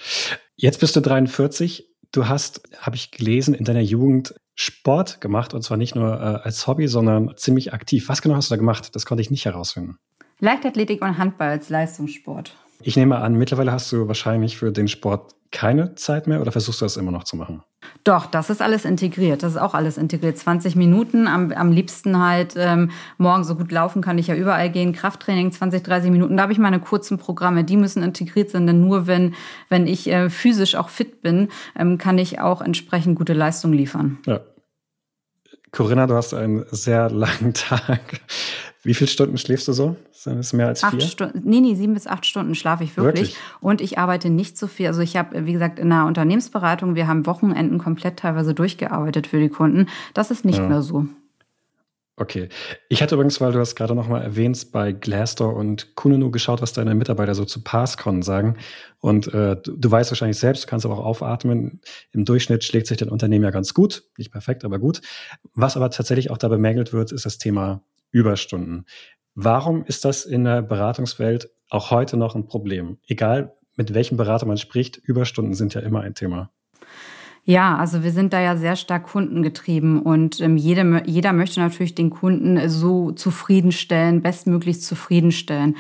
Jetzt 0.56 0.80
bist 0.80 0.96
du 0.96 1.00
43. 1.00 1.88
Du 2.10 2.26
hast, 2.26 2.62
habe 2.80 2.96
ich 2.96 3.12
gelesen, 3.12 3.54
in 3.54 3.64
deiner 3.64 3.80
Jugend 3.80 4.34
Sport 4.56 5.20
gemacht 5.20 5.54
und 5.54 5.62
zwar 5.62 5.76
nicht 5.76 5.94
nur 5.94 6.14
äh, 6.14 6.42
als 6.42 6.66
Hobby, 6.66 6.88
sondern 6.88 7.36
ziemlich 7.36 7.72
aktiv. 7.72 8.08
Was 8.08 8.22
genau 8.22 8.34
hast 8.34 8.50
du 8.50 8.54
da 8.54 8.56
gemacht? 8.56 8.96
Das 8.96 9.06
konnte 9.06 9.22
ich 9.22 9.30
nicht 9.30 9.44
herausfinden. 9.44 9.98
Leichtathletik 10.40 11.02
und 11.02 11.18
Handball 11.18 11.50
als 11.50 11.68
Leistungssport. 11.68 12.56
Ich 12.82 12.96
nehme 12.96 13.18
an, 13.18 13.34
mittlerweile 13.34 13.72
hast 13.72 13.90
du 13.92 14.08
wahrscheinlich 14.08 14.56
für 14.56 14.70
den 14.72 14.88
Sport 14.88 15.34
keine 15.50 15.94
Zeit 15.94 16.26
mehr 16.26 16.40
oder 16.40 16.52
versuchst 16.52 16.80
du 16.80 16.84
das 16.84 16.96
immer 16.96 17.10
noch 17.10 17.24
zu 17.24 17.36
machen? 17.36 17.62
Doch, 18.04 18.26
das 18.26 18.50
ist 18.50 18.60
alles 18.60 18.84
integriert. 18.84 19.42
Das 19.42 19.52
ist 19.52 19.58
auch 19.58 19.74
alles 19.74 19.96
integriert. 19.96 20.36
20 20.36 20.76
Minuten, 20.76 21.26
am, 21.26 21.52
am 21.52 21.72
liebsten 21.72 22.22
halt 22.22 22.54
ähm, 22.56 22.90
morgen 23.16 23.44
so 23.44 23.54
gut 23.54 23.72
laufen 23.72 24.02
kann 24.02 24.18
ich 24.18 24.26
ja 24.26 24.34
überall 24.34 24.70
gehen. 24.70 24.92
Krafttraining 24.92 25.52
20, 25.52 25.82
30 25.82 26.10
Minuten. 26.10 26.36
Da 26.36 26.42
habe 26.42 26.52
ich 26.52 26.58
meine 26.58 26.80
kurzen 26.80 27.18
Programme, 27.18 27.64
die 27.64 27.76
müssen 27.76 28.02
integriert 28.02 28.50
sein, 28.50 28.66
denn 28.66 28.80
nur 28.80 29.06
wenn, 29.06 29.34
wenn 29.68 29.86
ich 29.86 30.08
äh, 30.08 30.28
physisch 30.28 30.74
auch 30.74 30.88
fit 30.88 31.22
bin, 31.22 31.48
ähm, 31.76 31.98
kann 31.98 32.18
ich 32.18 32.40
auch 32.40 32.60
entsprechend 32.60 33.16
gute 33.16 33.32
Leistung 33.32 33.72
liefern. 33.72 34.18
Ja. 34.26 34.40
Corinna, 35.70 36.06
du 36.06 36.14
hast 36.14 36.34
einen 36.34 36.64
sehr 36.70 37.10
langen 37.10 37.52
Tag. 37.54 38.20
Wie 38.82 38.94
viele 38.94 39.08
Stunden 39.08 39.38
schläfst 39.38 39.68
du 39.68 39.72
so? 39.72 39.96
Sind 40.18 40.38
es 40.38 40.52
mehr 40.52 40.66
als 40.66 40.80
vier? 40.80 40.88
Acht 40.88 41.02
Stunden, 41.02 41.42
nee, 41.44 41.60
nee, 41.60 41.76
sieben 41.76 41.94
bis 41.94 42.08
acht 42.08 42.26
Stunden 42.26 42.56
schlafe 42.56 42.82
ich 42.82 42.96
wirklich. 42.96 43.28
wirklich. 43.28 43.36
Und 43.60 43.80
ich 43.80 43.98
arbeite 43.98 44.30
nicht 44.30 44.58
so 44.58 44.66
viel. 44.66 44.88
Also 44.88 45.00
ich 45.00 45.16
habe, 45.16 45.46
wie 45.46 45.52
gesagt, 45.52 45.78
in 45.78 45.92
einer 45.92 46.06
Unternehmensberatung, 46.06 46.96
wir 46.96 47.06
haben 47.06 47.24
Wochenenden 47.24 47.78
komplett 47.78 48.18
teilweise 48.18 48.52
durchgearbeitet 48.52 49.28
für 49.28 49.38
die 49.38 49.48
Kunden. 49.48 49.86
Das 50.14 50.32
ist 50.32 50.44
nicht 50.44 50.58
ja. 50.58 50.66
mehr 50.66 50.82
so. 50.82 51.06
Okay. 52.16 52.48
Ich 52.88 53.00
hatte 53.00 53.14
übrigens, 53.14 53.40
weil 53.40 53.52
du 53.52 53.60
hast 53.60 53.76
gerade 53.76 53.94
nochmal 53.94 54.22
erwähnt, 54.22 54.72
bei 54.72 54.90
Glassdoor 54.90 55.54
und 55.54 55.94
Kununu 55.94 56.32
geschaut, 56.32 56.60
was 56.60 56.72
deine 56.72 56.96
Mitarbeiter 56.96 57.36
so 57.36 57.44
zu 57.44 57.62
PassCon 57.62 58.22
sagen. 58.22 58.56
Und 58.98 59.32
äh, 59.32 59.54
du, 59.54 59.76
du, 59.76 59.88
weißt 59.88 60.10
wahrscheinlich 60.10 60.38
selbst, 60.38 60.64
du 60.64 60.66
kannst 60.66 60.84
aber 60.84 60.98
auch 60.98 61.04
aufatmen. 61.04 61.80
Im 62.10 62.24
Durchschnitt 62.24 62.64
schlägt 62.64 62.88
sich 62.88 62.96
dein 62.96 63.08
Unternehmen 63.08 63.44
ja 63.44 63.52
ganz 63.52 63.72
gut. 63.72 64.02
Nicht 64.16 64.32
perfekt, 64.32 64.64
aber 64.64 64.80
gut. 64.80 65.00
Was 65.54 65.76
aber 65.76 65.90
tatsächlich 65.90 66.32
auch 66.32 66.38
da 66.38 66.48
bemängelt 66.48 66.92
wird, 66.92 67.12
ist 67.12 67.24
das 67.24 67.38
Thema 67.38 67.84
Überstunden. 68.10 68.86
Warum 69.40 69.84
ist 69.84 70.04
das 70.04 70.24
in 70.24 70.42
der 70.42 70.62
Beratungswelt 70.62 71.48
auch 71.70 71.92
heute 71.92 72.16
noch 72.16 72.34
ein 72.34 72.46
Problem? 72.48 72.98
Egal, 73.06 73.54
mit 73.76 73.94
welchem 73.94 74.16
Berater 74.16 74.46
man 74.46 74.56
spricht, 74.56 74.96
Überstunden 74.96 75.54
sind 75.54 75.74
ja 75.74 75.80
immer 75.80 76.00
ein 76.00 76.16
Thema. 76.16 76.50
Ja, 77.44 77.76
also 77.76 78.02
wir 78.02 78.10
sind 78.10 78.32
da 78.32 78.40
ja 78.40 78.56
sehr 78.56 78.74
stark 78.74 79.04
kundengetrieben 79.04 80.02
und 80.02 80.40
ähm, 80.40 80.56
jeder, 80.56 81.06
jeder 81.06 81.32
möchte 81.32 81.60
natürlich 81.60 81.94
den 81.94 82.10
Kunden 82.10 82.68
so 82.68 83.12
zufriedenstellen, 83.12 84.22
bestmöglich 84.22 84.82
zufriedenstellen. 84.82 85.76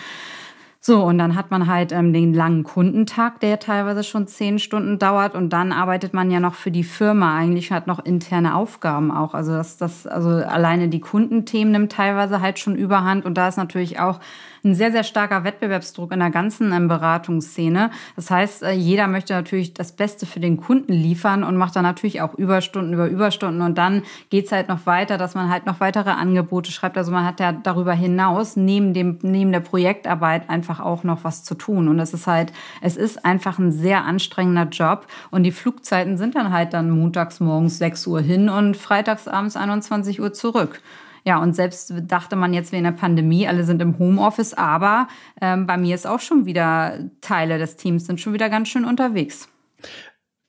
So, 0.80 1.02
und 1.02 1.18
dann 1.18 1.34
hat 1.34 1.50
man 1.50 1.66
halt 1.66 1.90
ähm, 1.90 2.12
den 2.12 2.32
langen 2.32 2.62
Kundentag, 2.62 3.40
der 3.40 3.58
teilweise 3.58 4.04
schon 4.04 4.28
zehn 4.28 4.60
Stunden 4.60 4.98
dauert. 4.98 5.34
Und 5.34 5.52
dann 5.52 5.72
arbeitet 5.72 6.14
man 6.14 6.30
ja 6.30 6.38
noch 6.38 6.54
für 6.54 6.70
die 6.70 6.84
Firma 6.84 7.36
eigentlich, 7.36 7.72
hat 7.72 7.88
noch 7.88 8.04
interne 8.04 8.54
Aufgaben 8.54 9.10
auch. 9.10 9.34
Also 9.34 9.52
das, 9.52 9.76
das, 9.76 10.06
also 10.06 10.28
alleine 10.30 10.88
die 10.88 11.00
Kundenthemen 11.00 11.72
nimmt 11.72 11.92
teilweise 11.92 12.40
halt 12.40 12.60
schon 12.60 12.76
überhand. 12.76 13.24
Und 13.24 13.34
da 13.34 13.48
ist 13.48 13.56
natürlich 13.56 13.98
auch 13.98 14.20
ein 14.64 14.74
sehr, 14.74 14.92
sehr 14.92 15.04
starker 15.04 15.44
Wettbewerbsdruck 15.44 16.12
in 16.12 16.20
der 16.20 16.30
ganzen 16.30 16.72
ähm, 16.72 16.88
Beratungsszene. 16.88 17.90
Das 18.16 18.30
heißt, 18.30 18.62
äh, 18.62 18.72
jeder 18.72 19.06
möchte 19.06 19.32
natürlich 19.32 19.74
das 19.74 19.92
Beste 19.92 20.26
für 20.26 20.40
den 20.40 20.56
Kunden 20.56 20.92
liefern 20.92 21.44
und 21.44 21.56
macht 21.56 21.76
dann 21.76 21.84
natürlich 21.84 22.20
auch 22.20 22.34
Überstunden 22.34 22.92
über 22.92 23.08
Überstunden. 23.08 23.62
Und 23.62 23.78
dann 23.78 24.02
geht's 24.30 24.52
halt 24.52 24.68
noch 24.68 24.86
weiter, 24.86 25.18
dass 25.18 25.34
man 25.34 25.50
halt 25.50 25.66
noch 25.66 25.80
weitere 25.80 26.10
Angebote 26.10 26.70
schreibt. 26.72 26.98
Also 26.98 27.12
man 27.12 27.24
hat 27.24 27.40
ja 27.40 27.52
darüber 27.52 27.92
hinaus 27.92 28.56
neben, 28.56 28.94
dem, 28.94 29.18
neben 29.22 29.52
der 29.52 29.60
Projektarbeit 29.60 30.50
einfach 30.50 30.80
auch 30.80 31.04
noch 31.04 31.24
was 31.24 31.44
zu 31.44 31.54
tun. 31.54 31.88
Und 31.88 31.98
es 31.98 32.14
ist 32.14 32.26
halt, 32.26 32.52
es 32.80 32.96
ist 32.96 33.24
einfach 33.24 33.58
ein 33.58 33.72
sehr 33.72 34.04
anstrengender 34.04 34.64
Job. 34.64 35.06
Und 35.30 35.44
die 35.44 35.52
Flugzeiten 35.52 36.18
sind 36.18 36.34
dann 36.34 36.52
halt 36.52 36.74
dann 36.74 36.90
montags 36.90 37.40
morgens 37.40 37.78
6 37.78 38.06
Uhr 38.06 38.20
hin 38.20 38.48
und 38.48 38.76
freitags 38.76 39.28
abends 39.28 39.56
21 39.56 40.20
Uhr 40.20 40.32
zurück. 40.32 40.80
Ja, 41.28 41.42
und 41.42 41.54
selbst 41.54 41.92
dachte 42.06 42.36
man 42.36 42.54
jetzt 42.54 42.72
wegen 42.72 42.84
der 42.84 42.92
Pandemie, 42.92 43.46
alle 43.46 43.62
sind 43.64 43.82
im 43.82 43.98
Homeoffice, 43.98 44.54
aber 44.54 45.08
ähm, 45.42 45.66
bei 45.66 45.76
mir 45.76 45.94
ist 45.94 46.06
auch 46.06 46.20
schon 46.20 46.46
wieder 46.46 47.00
Teile 47.20 47.58
des 47.58 47.76
Teams 47.76 48.06
sind 48.06 48.18
schon 48.18 48.32
wieder 48.32 48.48
ganz 48.48 48.68
schön 48.68 48.86
unterwegs. 48.86 49.46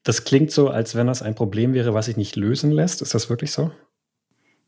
Das 0.05 0.23
klingt 0.23 0.51
so, 0.51 0.69
als 0.69 0.95
wenn 0.95 1.07
das 1.07 1.21
ein 1.21 1.35
Problem 1.35 1.73
wäre, 1.73 1.93
was 1.93 2.05
sich 2.05 2.15
nicht 2.15 2.37
lösen 2.37 2.71
lässt. 2.71 3.01
Ist 3.01 3.13
das 3.13 3.29
wirklich 3.29 3.51
so? 3.51 3.71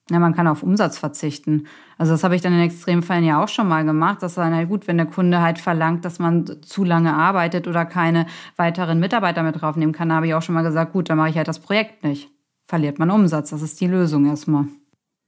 Ja, 0.10 0.20
man 0.20 0.36
kann 0.36 0.50
auf 0.50 0.64
Umsatz 0.64 0.98
verzichten. 0.98 1.68
Also 1.98 2.12
das 2.12 2.26
habe 2.26 2.36
ich 2.36 2.42
dann 2.42 2.52
in 2.52 2.60
Extremfällen 2.60 3.24
ja 3.24 3.42
auch 3.42 3.48
schon 3.48 3.70
mal 3.70 3.86
gemacht. 3.86 4.18
Das 4.22 4.36
war 4.36 4.50
na 4.50 4.66
gut, 4.66 4.90
wenn 4.90 4.98
der 4.98 5.06
Kunde 5.06 5.42
halt 5.42 5.60
verlangt, 5.60 6.04
dass 6.04 6.20
man 6.20 6.62
zu 6.62 6.84
lange 6.84 7.14
arbeitet 7.14 7.70
oder 7.70 7.86
keine 7.86 8.26
weiteren 8.58 9.00
Mitarbeiter 9.00 9.44
mit 9.44 9.62
draufnehmen 9.62 9.96
kann, 9.96 10.12
habe 10.12 10.28
ich 10.28 10.34
auch 10.34 10.42
schon 10.42 10.56
mal 10.56 10.64
gesagt, 10.64 10.92
gut, 10.92 11.10
dann 11.10 11.18
mache 11.18 11.30
ich 11.30 11.38
halt 11.38 11.48
das 11.48 11.60
Projekt 11.60 12.04
nicht. 12.04 12.30
Verliert 12.68 13.00
man 13.00 13.12
Umsatz. 13.12 13.52
Das 13.52 13.62
ist 13.62 13.80
die 13.80 13.88
Lösung 13.88 14.26
erstmal. 14.26 14.66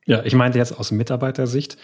Ja, 0.06 0.24
ich 0.24 0.36
meinte 0.36 0.58
jetzt 0.58 0.78
aus 0.78 0.92
Mitarbeitersicht. 0.92 1.78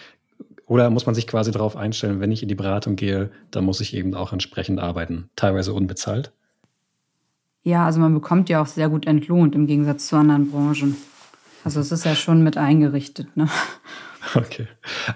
Oder 0.66 0.88
muss 0.88 1.04
man 1.04 1.16
sich 1.16 1.26
quasi 1.26 1.50
darauf 1.50 1.76
einstellen, 1.76 2.20
wenn 2.20 2.30
ich 2.30 2.42
in 2.42 2.48
die 2.48 2.54
Beratung 2.54 2.94
gehe, 2.94 3.30
dann 3.50 3.64
muss 3.64 3.80
ich 3.80 3.92
eben 3.94 4.14
auch 4.14 4.32
entsprechend 4.32 4.78
arbeiten, 4.78 5.28
teilweise 5.34 5.72
unbezahlt? 5.72 6.32
Ja, 7.62 7.86
also 7.86 7.98
man 7.98 8.14
bekommt 8.14 8.48
ja 8.48 8.62
auch 8.62 8.66
sehr 8.66 8.88
gut 8.88 9.06
entlohnt 9.06 9.54
im 9.54 9.66
Gegensatz 9.66 10.06
zu 10.06 10.16
anderen 10.16 10.50
Branchen. 10.50 10.96
Also 11.64 11.80
es 11.80 11.92
ist 11.92 12.04
ja 12.04 12.14
schon 12.14 12.42
mit 12.42 12.56
eingerichtet. 12.56 13.36
Ne? 13.36 13.48
Okay. 14.34 14.68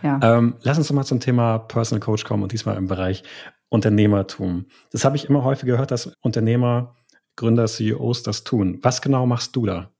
Ja. 0.03 0.19
Ähm, 0.23 0.55
lass 0.63 0.79
uns 0.79 0.89
doch 0.89 0.95
mal 0.95 1.05
zum 1.05 1.21
Thema 1.21 1.59
Personal 1.59 2.01
Coach 2.01 2.25
kommen 2.25 2.43
und 2.43 2.53
diesmal 2.53 2.79
im 2.79 2.87
Bereich 2.87 3.23
Unternehmertum. 3.69 4.65
Das 4.93 5.05
habe 5.05 5.17
ich 5.17 5.29
immer 5.29 5.45
häufig 5.45 5.67
gehört, 5.67 5.91
dass 5.91 6.17
Unternehmer, 6.23 6.97
Gründer, 7.37 7.67
CEOs 7.67 8.23
das 8.23 8.45
tun. 8.45 8.79
Was 8.81 9.03
genau 9.03 9.27
machst 9.27 9.55
du 9.57 9.67
da? 9.67 9.91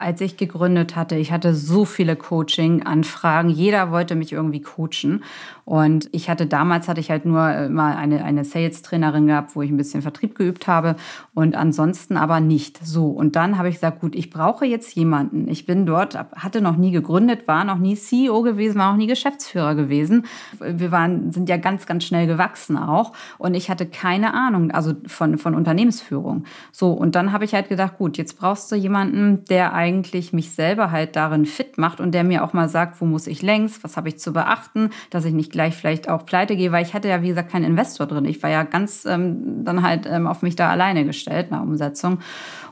Als 0.00 0.20
ich 0.22 0.38
gegründet 0.38 0.96
hatte, 0.96 1.16
ich 1.16 1.30
hatte 1.30 1.54
so 1.54 1.84
viele 1.84 2.16
Coaching-Anfragen. 2.16 3.50
Jeder 3.50 3.90
wollte 3.90 4.14
mich 4.14 4.32
irgendwie 4.32 4.62
coachen. 4.62 5.22
Und 5.70 6.08
ich 6.10 6.28
hatte 6.28 6.48
damals 6.48 6.88
hatte 6.88 6.98
ich 6.98 7.12
halt 7.12 7.24
nur 7.24 7.48
äh, 7.48 7.68
mal 7.68 7.94
eine, 7.94 8.24
eine 8.24 8.42
Sales-Trainerin 8.42 9.28
gehabt, 9.28 9.54
wo 9.54 9.62
ich 9.62 9.70
ein 9.70 9.76
bisschen 9.76 10.02
Vertrieb 10.02 10.34
geübt 10.34 10.66
habe 10.66 10.96
und 11.32 11.54
ansonsten 11.54 12.16
aber 12.16 12.40
nicht. 12.40 12.84
So. 12.84 13.06
Und 13.06 13.36
dann 13.36 13.56
habe 13.56 13.68
ich 13.68 13.76
gesagt, 13.76 14.00
gut, 14.00 14.16
ich 14.16 14.30
brauche 14.30 14.66
jetzt 14.66 14.92
jemanden. 14.96 15.46
Ich 15.46 15.66
bin 15.66 15.86
dort, 15.86 16.18
hatte 16.34 16.60
noch 16.60 16.76
nie 16.76 16.90
gegründet, 16.90 17.46
war 17.46 17.62
noch 17.64 17.78
nie 17.78 17.94
CEO 17.94 18.42
gewesen, 18.42 18.80
war 18.80 18.90
noch 18.90 18.98
nie 18.98 19.06
Geschäftsführer 19.06 19.76
gewesen. 19.76 20.24
Wir 20.58 20.90
waren, 20.90 21.30
sind 21.30 21.48
ja 21.48 21.56
ganz, 21.56 21.86
ganz 21.86 22.02
schnell 22.02 22.26
gewachsen 22.26 22.76
auch. 22.76 23.12
Und 23.38 23.54
ich 23.54 23.70
hatte 23.70 23.86
keine 23.86 24.34
Ahnung, 24.34 24.72
also 24.72 24.94
von, 25.06 25.38
von 25.38 25.54
Unternehmensführung. 25.54 26.46
So. 26.72 26.90
Und 26.90 27.14
dann 27.14 27.30
habe 27.30 27.44
ich 27.44 27.54
halt 27.54 27.68
gedacht, 27.68 27.96
gut, 27.96 28.18
jetzt 28.18 28.40
brauchst 28.40 28.72
du 28.72 28.74
jemanden, 28.74 29.44
der 29.44 29.72
eigentlich 29.72 30.32
mich 30.32 30.50
selber 30.50 30.90
halt 30.90 31.14
darin 31.14 31.46
fit 31.46 31.78
macht 31.78 32.00
und 32.00 32.10
der 32.10 32.24
mir 32.24 32.42
auch 32.42 32.54
mal 32.54 32.68
sagt, 32.68 33.00
wo 33.00 33.04
muss 33.04 33.28
ich 33.28 33.40
längs, 33.40 33.84
was 33.84 33.96
habe 33.96 34.08
ich 34.08 34.18
zu 34.18 34.32
beachten, 34.32 34.90
dass 35.10 35.24
ich 35.24 35.32
nicht 35.32 35.59
gleich 35.60 35.76
vielleicht 35.76 36.08
auch 36.08 36.24
pleite 36.24 36.56
gehe, 36.56 36.72
weil 36.72 36.82
ich 36.82 36.94
hatte 36.94 37.08
ja, 37.08 37.20
wie 37.20 37.28
gesagt, 37.28 37.52
keinen 37.52 37.64
Investor 37.64 38.06
drin. 38.06 38.24
Ich 38.24 38.42
war 38.42 38.48
ja 38.48 38.62
ganz 38.62 39.04
ähm, 39.04 39.62
dann 39.62 39.82
halt 39.82 40.06
ähm, 40.06 40.26
auf 40.26 40.40
mich 40.40 40.56
da 40.56 40.70
alleine 40.70 41.04
gestellt 41.04 41.50
nach 41.50 41.60
Umsetzung. 41.60 42.20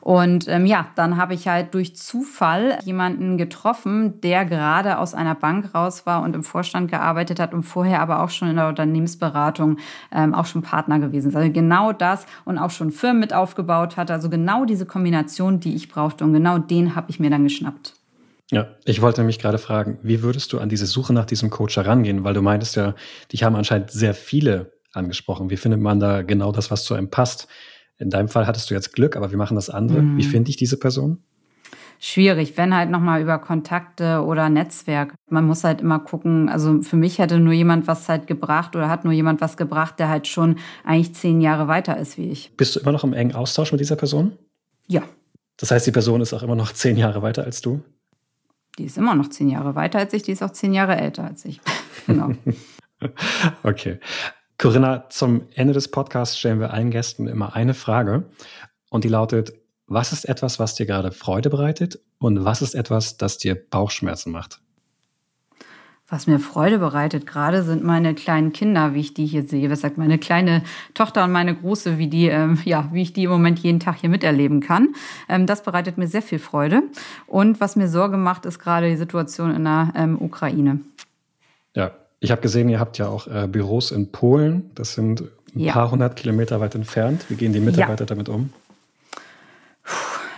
Und 0.01 0.49
ähm, 0.49 0.65
ja, 0.65 0.87
dann 0.95 1.19
habe 1.19 1.35
ich 1.35 1.49
halt 1.49 1.75
durch 1.75 1.95
Zufall 1.97 2.79
jemanden 2.85 3.37
getroffen, 3.37 4.23
der 4.23 4.47
gerade 4.47 4.97
aus 4.97 5.13
einer 5.13 5.35
Bank 5.35 5.75
raus 5.75 6.07
war 6.07 6.23
und 6.23 6.35
im 6.35 6.43
Vorstand 6.43 6.91
gearbeitet 6.91 7.41
hat 7.41 7.53
und 7.53 7.65
vorher 7.65 8.01
aber 8.01 8.23
auch 8.23 8.31
schon 8.31 8.49
in 8.49 8.57
der 8.57 8.69
Unternehmensberatung 8.69 9.77
ähm, 10.11 10.33
auch 10.33 10.47
schon 10.47 10.63
Partner 10.63 10.99
gewesen 10.99 11.29
ist. 11.29 11.37
Also 11.37 11.53
genau 11.53 11.93
das 11.93 12.25
und 12.47 12.57
auch 12.57 12.71
schon 12.71 12.91
Firmen 12.91 13.21
mit 13.21 13.35
aufgebaut 13.35 13.99
hat. 13.99 14.11
Also 14.11 14.31
genau 14.31 14.65
diese 14.65 14.87
Kombination, 14.87 15.61
die 15.61 15.75
ich 15.75 15.91
brauchte 15.91 16.25
und 16.25 16.33
genau 16.33 16.57
den 16.57 16.95
habe 16.95 17.11
ich 17.11 17.21
mir 17.21 17.29
dann 17.29 17.45
geschnappt. 17.45 17.98
Ja, 18.51 18.69
ich 18.85 19.03
wollte 19.03 19.25
mich 19.25 19.39
gerade 19.39 19.59
fragen, 19.59 19.99
wie 20.03 20.23
würdest 20.23 20.53
du 20.53 20.59
an 20.59 20.69
diese 20.69 20.87
Suche 20.87 21.13
nach 21.13 21.27
diesem 21.27 21.51
Coach 21.51 21.77
herangehen? 21.77 22.25
Weil 22.25 22.35
du 22.35 22.41
meintest 22.41 22.77
ja, 22.77 22.95
dich 23.31 23.43
haben 23.43 23.57
anscheinend 23.57 23.91
sehr 23.91 24.15
viele 24.15 24.73
angesprochen. 24.93 25.51
Wie 25.51 25.57
findet 25.57 25.81
man 25.81 26.01
da 26.01 26.23
genau 26.23 26.51
das, 26.51 26.71
was 26.71 26.85
zu 26.85 26.95
einem 26.95 27.11
passt? 27.11 27.47
In 27.99 28.11
deinem 28.11 28.29
Fall 28.29 28.47
hattest 28.47 28.71
du 28.71 28.75
jetzt 28.75 28.95
Glück, 28.95 29.17
aber 29.17 29.33
wie 29.33 29.37
machen 29.37 29.57
das 29.57 29.69
andere? 29.69 30.01
Mhm. 30.01 30.17
Wie 30.17 30.23
finde 30.23 30.51
ich 30.51 30.57
diese 30.57 30.79
Person? 30.79 31.23
Schwierig, 32.01 32.57
wenn 32.57 32.75
halt 32.75 32.91
nochmal 32.91 33.21
über 33.21 33.39
Kontakte 33.39 34.23
oder 34.25 34.49
Netzwerk. 34.49 35.15
Man 35.29 35.45
muss 35.45 35.65
halt 35.65 35.81
immer 35.81 35.99
gucken, 35.99 36.49
also 36.49 36.81
für 36.81 36.97
mich 36.97 37.19
hätte 37.19 37.41
nur 37.41 37.53
jemand 37.53 37.89
was 37.89 38.09
halt 38.09 38.29
gebracht 38.29 38.77
oder 38.77 38.89
hat 38.89 39.05
nur 39.05 39.13
jemand 39.13 39.41
was 39.41 39.57
gebracht, 39.57 39.99
der 39.99 40.09
halt 40.09 40.29
schon 40.29 40.57
eigentlich 40.85 41.15
zehn 41.17 41.41
Jahre 41.41 41.67
weiter 41.67 41.97
ist 41.99 42.17
wie 42.17 42.31
ich. 42.31 42.57
Bist 42.57 42.77
du 42.77 42.81
immer 42.81 42.93
noch 42.93 43.03
im 43.03 43.15
engen 43.15 43.35
Austausch 43.35 43.73
mit 43.73 43.81
dieser 43.81 43.97
Person? 43.97 44.39
Ja. 44.87 45.03
Das 45.57 45.73
heißt, 45.73 45.89
die 45.89 45.93
Person 45.93 46.21
ist 46.21 46.33
auch 46.33 46.45
immer 46.45 46.55
noch 46.55 46.73
zehn 46.73 46.97
Jahre 46.97 47.21
weiter 47.23 47.43
als 47.43 47.63
du? 47.63 47.83
Die 48.79 48.85
ist 48.85 48.97
immer 48.97 49.15
noch 49.15 49.29
zehn 49.29 49.49
Jahre 49.49 49.75
weiter 49.75 49.99
als 49.99 50.13
ich, 50.13 50.23
die 50.23 50.33
ist 50.33 50.43
auch 50.43 50.53
zehn 50.53 50.73
Jahre 50.73 50.97
älter 50.97 51.25
als 51.25 51.45
ich. 51.45 51.61
genau. 52.07 52.31
okay. 53.63 53.99
Corinna, 54.57 55.09
zum 55.11 55.43
Ende 55.55 55.73
des 55.73 55.91
Podcasts 55.91 56.39
stellen 56.39 56.61
wir 56.61 56.73
allen 56.73 56.91
Gästen 56.91 57.29
immer 57.29 57.55
eine 57.55 57.75
Frage 57.75 58.29
und 58.91 59.05
die 59.05 59.09
lautet, 59.09 59.53
was 59.87 60.13
ist 60.13 60.25
etwas, 60.25 60.59
was 60.59 60.75
dir 60.75 60.87
gerade 60.87 61.13
Freude 61.13 61.51
bereitet 61.51 62.01
und 62.19 62.45
was 62.45 62.63
ist 62.63 62.75
etwas, 62.75 63.17
das 63.17 63.39
dir 63.39 63.55
Bauchschmerzen 63.55 64.33
macht? 64.33 64.61
Was 66.11 66.27
mir 66.27 66.39
Freude 66.39 66.79
bereitet 66.79 67.27
gerade 67.27 67.63
sind 67.63 67.85
meine 67.85 68.15
kleinen 68.15 68.55
Kinder, 68.55 68.95
wie 68.95 69.01
ich 69.01 69.13
die 69.13 69.27
hier 69.27 69.43
sehe. 69.43 69.71
Was 69.71 69.83
sagt 69.83 69.99
meine 69.99 70.19
kleine 70.19 70.63
Tochter 70.95 71.25
und 71.25 71.33
meine 71.33 71.55
große, 71.55 71.99
wie 71.99 72.07
die, 72.07 72.29
ähm, 72.29 72.59
ja, 72.65 72.89
wie 72.93 73.03
ich 73.03 73.13
die 73.13 73.25
im 73.25 73.31
Moment 73.31 73.59
jeden 73.59 73.79
Tag 73.79 73.97
hier 74.01 74.09
miterleben 74.09 74.61
kann. 74.61 74.95
Ähm, 75.29 75.45
das 75.45 75.63
bereitet 75.63 75.99
mir 75.99 76.07
sehr 76.07 76.23
viel 76.23 76.39
Freude. 76.39 76.83
Und 77.27 77.61
was 77.61 77.77
mir 77.77 77.89
Sorge 77.89 78.17
macht, 78.17 78.47
ist 78.47 78.59
gerade 78.59 78.89
die 78.89 78.97
Situation 78.97 79.55
in 79.55 79.65
der 79.65 79.93
ähm, 79.97 80.17
Ukraine. 80.19 80.81
Ja, 81.75 81.91
ich 82.21 82.31
habe 82.31 82.41
gesehen, 82.41 82.71
ihr 82.71 82.81
habt 82.81 82.97
ja 82.97 83.09
auch 83.09 83.27
äh, 83.27 83.47
Büros 83.47 83.91
in 83.91 84.11
Polen. 84.11 84.71
Das 84.75 84.95
sind 84.95 85.25
ein 85.55 85.61
ja. 85.61 85.73
paar 85.75 85.91
hundert 85.91 86.17
Kilometer 86.17 86.59
weit 86.59 86.75
entfernt. 86.75 87.27
Wie 87.29 87.35
gehen 87.35 87.53
die 87.53 87.61
Mitarbeiter 87.61 88.05
ja. 88.05 88.07
damit 88.07 88.31
um? 88.31 88.51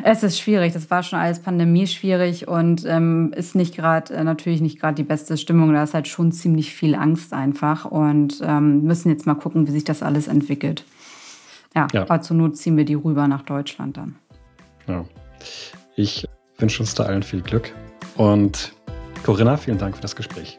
Es 0.02 0.22
ist 0.22 0.38
schwierig. 0.38 0.72
Das 0.72 0.90
war 0.90 1.02
schon 1.02 1.18
alles 1.18 1.40
Pandemie 1.40 1.86
schwierig 1.86 2.48
und 2.48 2.84
ähm, 2.86 3.32
ist 3.36 3.54
nicht 3.54 3.76
gerade 3.76 4.14
äh, 4.14 4.24
natürlich 4.24 4.60
nicht 4.60 4.80
gerade 4.80 4.94
die 4.94 5.02
beste 5.02 5.36
Stimmung. 5.36 5.72
Da 5.72 5.82
ist 5.82 5.94
halt 5.94 6.08
schon 6.08 6.32
ziemlich 6.32 6.74
viel 6.74 6.94
Angst 6.94 7.32
einfach 7.32 7.84
und 7.84 8.40
ähm, 8.42 8.82
müssen 8.82 9.10
jetzt 9.10 9.26
mal 9.26 9.34
gucken, 9.34 9.66
wie 9.66 9.72
sich 9.72 9.84
das 9.84 10.02
alles 10.02 10.28
entwickelt. 10.28 10.84
Ja, 11.74 11.86
ja. 11.92 12.02
aber 12.02 12.20
zur 12.20 12.36
Not 12.36 12.56
ziehen 12.56 12.76
wir 12.76 12.84
die 12.84 12.94
rüber 12.94 13.28
nach 13.28 13.42
Deutschland 13.42 13.96
dann. 13.96 14.16
Ja. 14.86 15.04
Ich 15.96 16.26
wünsche 16.58 16.82
uns 16.82 16.94
da 16.94 17.04
allen 17.04 17.22
viel 17.22 17.42
Glück 17.42 17.72
und 18.16 18.72
Corinna, 19.22 19.56
vielen 19.56 19.78
Dank 19.78 19.96
für 19.96 20.02
das 20.02 20.16
Gespräch. 20.16 20.58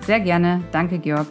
Sehr 0.00 0.20
gerne. 0.20 0.62
Danke, 0.72 0.98
Georg. 0.98 1.28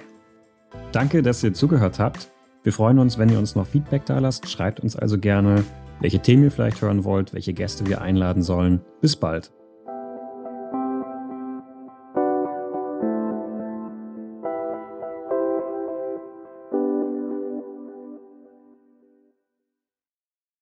Danke, 0.91 1.21
dass 1.21 1.43
ihr 1.43 1.53
zugehört 1.53 1.99
habt. 1.99 2.29
Wir 2.63 2.73
freuen 2.73 2.99
uns, 2.99 3.17
wenn 3.17 3.29
ihr 3.29 3.39
uns 3.39 3.55
noch 3.55 3.65
Feedback 3.65 4.05
da 4.05 4.19
lasst. 4.19 4.49
Schreibt 4.49 4.79
uns 4.79 4.95
also 4.95 5.17
gerne 5.17 5.63
welche 5.99 6.19
Themen 6.19 6.43
ihr 6.43 6.51
vielleicht 6.51 6.81
hören 6.81 7.03
wollt, 7.03 7.33
welche 7.33 7.53
Gäste 7.53 7.85
wir 7.87 8.01
einladen 8.01 8.43
sollen. 8.43 8.81
Bis 9.01 9.15
bald. 9.15 9.51